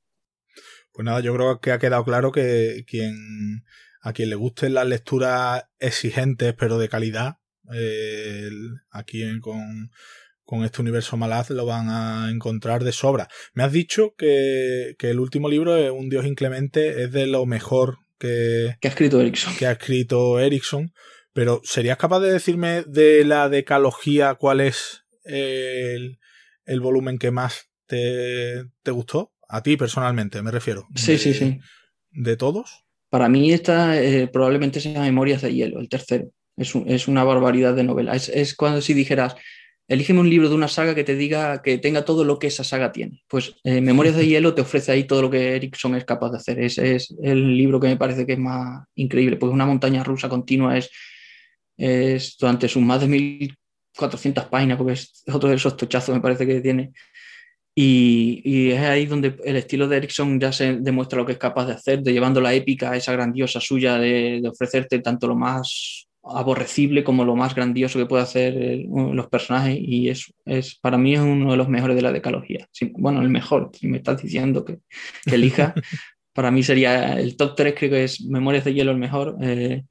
[0.92, 3.64] Pues nada, yo creo que ha quedado claro que quien,
[4.02, 7.38] a quien le gusten las lecturas exigentes pero de calidad,
[7.74, 8.50] eh,
[8.90, 9.92] aquí con
[10.44, 13.28] con este universo malaz lo van a encontrar de sobra.
[13.54, 17.98] Me has dicho que, el último libro, es Un Dios Inclemente, es de lo mejor
[18.18, 19.56] que, que ha escrito Erickson.
[19.56, 20.92] Que ha escrito Erickson.
[21.34, 26.18] Pero ¿serías capaz de decirme de la decalogía cuál es el,
[26.82, 29.32] volumen que más te, gustó?
[29.48, 30.88] A ti personalmente, me refiero.
[30.96, 31.60] Sí, sí, sí.
[32.12, 32.86] ¿De todos?
[33.10, 36.32] Para mí esta eh, probablemente sea Memorias de Hielo, el tercero.
[36.58, 38.14] Es, una barbaridad de novela.
[38.16, 39.36] Es, es, cuando si dijeras,
[39.92, 42.64] Elígeme un libro de una saga que te diga que tenga todo lo que esa
[42.64, 43.24] saga tiene.
[43.28, 46.38] Pues eh, Memorias de Hielo te ofrece ahí todo lo que Erickson es capaz de
[46.38, 46.60] hacer.
[46.62, 50.30] Ese es el libro que me parece que es más increíble, porque una montaña rusa
[50.30, 53.50] continua es, durante sus más de
[53.98, 56.94] 400 páginas, porque es otro de esos tochazos, me parece que tiene.
[57.76, 61.66] Y, es ahí donde el estilo de Ericsson ya se demuestra lo que es capaz
[61.66, 67.04] de hacer, de llevando la épica, esa grandiosa suya, de, ofrecerte tanto lo más aborrecible
[67.04, 69.78] como lo más grandioso que puede hacer los personajes.
[69.80, 72.68] Y es, es, para mí es uno de los mejores de la decalogía.
[72.94, 74.80] bueno, el mejor, si me estás diciendo que,
[75.26, 75.74] elija,
[76.34, 79.38] para mí sería el top 3, creo que es Memorias de Hielo el mejor.
[79.42, 79.84] Eh,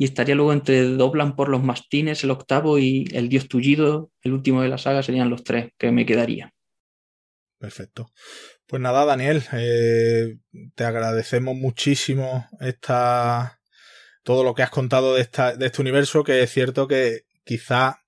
[0.00, 4.32] y estaría luego entre Doblan por los Mastines, el octavo, y El Dios Tullido, el
[4.32, 6.54] último de la saga, serían los tres que me quedaría.
[7.58, 8.12] Perfecto.
[8.66, 10.36] Pues nada, Daniel, eh,
[10.76, 13.57] te agradecemos muchísimo esta,
[14.28, 18.02] todo lo que has contado de, esta, de este universo, que es cierto que quizá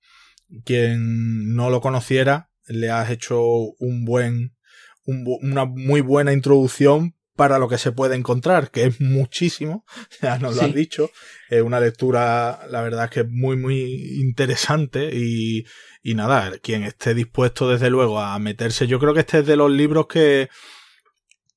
[0.65, 4.55] quien no lo conociera le has hecho un buen,
[5.03, 9.83] una muy buena introducción para lo que se puede encontrar, que es muchísimo,
[10.21, 11.09] ya nos lo has dicho,
[11.49, 15.65] es una lectura, la verdad es que es muy, muy interesante y,
[16.03, 19.55] y nada, quien esté dispuesto desde luego a meterse, yo creo que este es de
[19.55, 20.49] los libros que,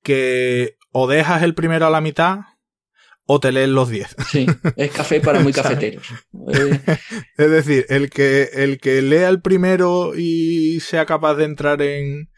[0.02, 2.53] que o dejas el primero a la mitad
[3.26, 4.16] o te lees los 10.
[4.30, 4.46] Sí,
[4.76, 6.06] es café para muy cafeteros.
[7.36, 12.28] es decir, el que, el que lea el primero y sea capaz de entrar en,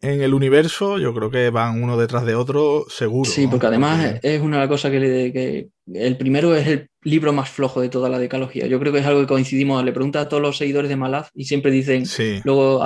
[0.00, 3.28] en el universo, yo creo que van uno detrás de otro seguro.
[3.28, 7.50] Sí, porque además es una cosa que, le, que el primero es el libro más
[7.50, 8.66] flojo de toda la decalogía.
[8.66, 9.82] Yo creo que es algo que coincidimos.
[9.84, 12.04] Le pregunta a todos los seguidores de Malaz y siempre dicen,
[12.44, 12.84] luego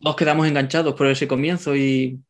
[0.00, 2.20] nos quedamos enganchados por ese comienzo y,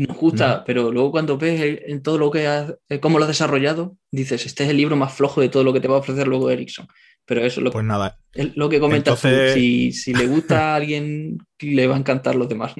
[0.00, 3.28] nos gusta, pero luego cuando ves en todo lo que has, eh, cómo lo has
[3.28, 6.00] desarrollado, dices, este es el libro más flojo de todo lo que te va a
[6.00, 6.88] ofrecer luego Erickson.
[7.24, 8.18] Pero eso es lo, pues nada.
[8.34, 9.20] lo que comentas
[9.54, 12.74] Si, si le gusta a alguien, le va a encantar los demás.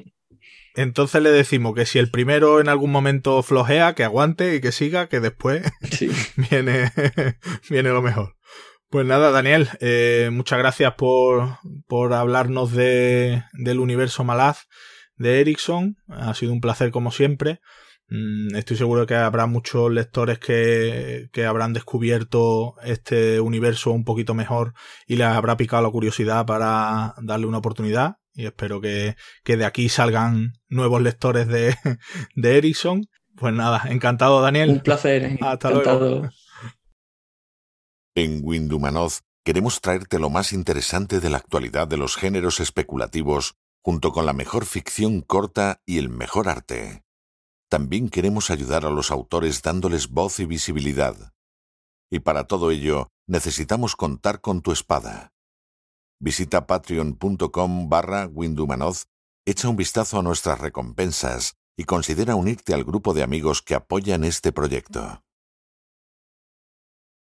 [0.75, 4.73] Entonces le decimos que si el primero en algún momento flojea, que aguante y que
[4.73, 5.63] siga, que después
[6.51, 6.91] viene,
[7.71, 8.35] viene lo mejor.
[8.91, 14.67] Pues nada, Daniel, eh, muchas gracias por, por hablarnos de, del universo Malaz
[15.17, 15.97] de Ericsson.
[16.09, 17.61] Ha sido un placer como siempre.
[18.09, 24.35] Mm, estoy seguro que habrá muchos lectores que, que, habrán descubierto este universo un poquito
[24.35, 24.75] mejor
[25.07, 29.89] y les habrá picado la curiosidad para darle una oportunidad y espero que, de aquí
[29.89, 31.75] salgan nuevos lectores de,
[32.37, 33.07] de Ericsson.
[33.35, 34.71] Pues nada, encantado Daniel.
[34.71, 35.39] Un placer.
[35.41, 36.29] Hasta luego.
[38.15, 43.57] En Windumanoz queremos traerte lo más interesante de la actualidad de los géneros especulativos
[43.87, 47.05] junto con la mejor ficción corta y el mejor arte.
[47.71, 51.33] También queremos ayudar a los autores dándoles voz y visibilidad.
[52.11, 55.33] Y para todo ello necesitamos contar con tu espada.
[56.19, 59.05] Visita patreon.com barra Windumanoz,
[59.47, 64.25] echa un vistazo a nuestras recompensas y considera unirte al grupo de amigos que apoyan
[64.25, 65.23] este proyecto.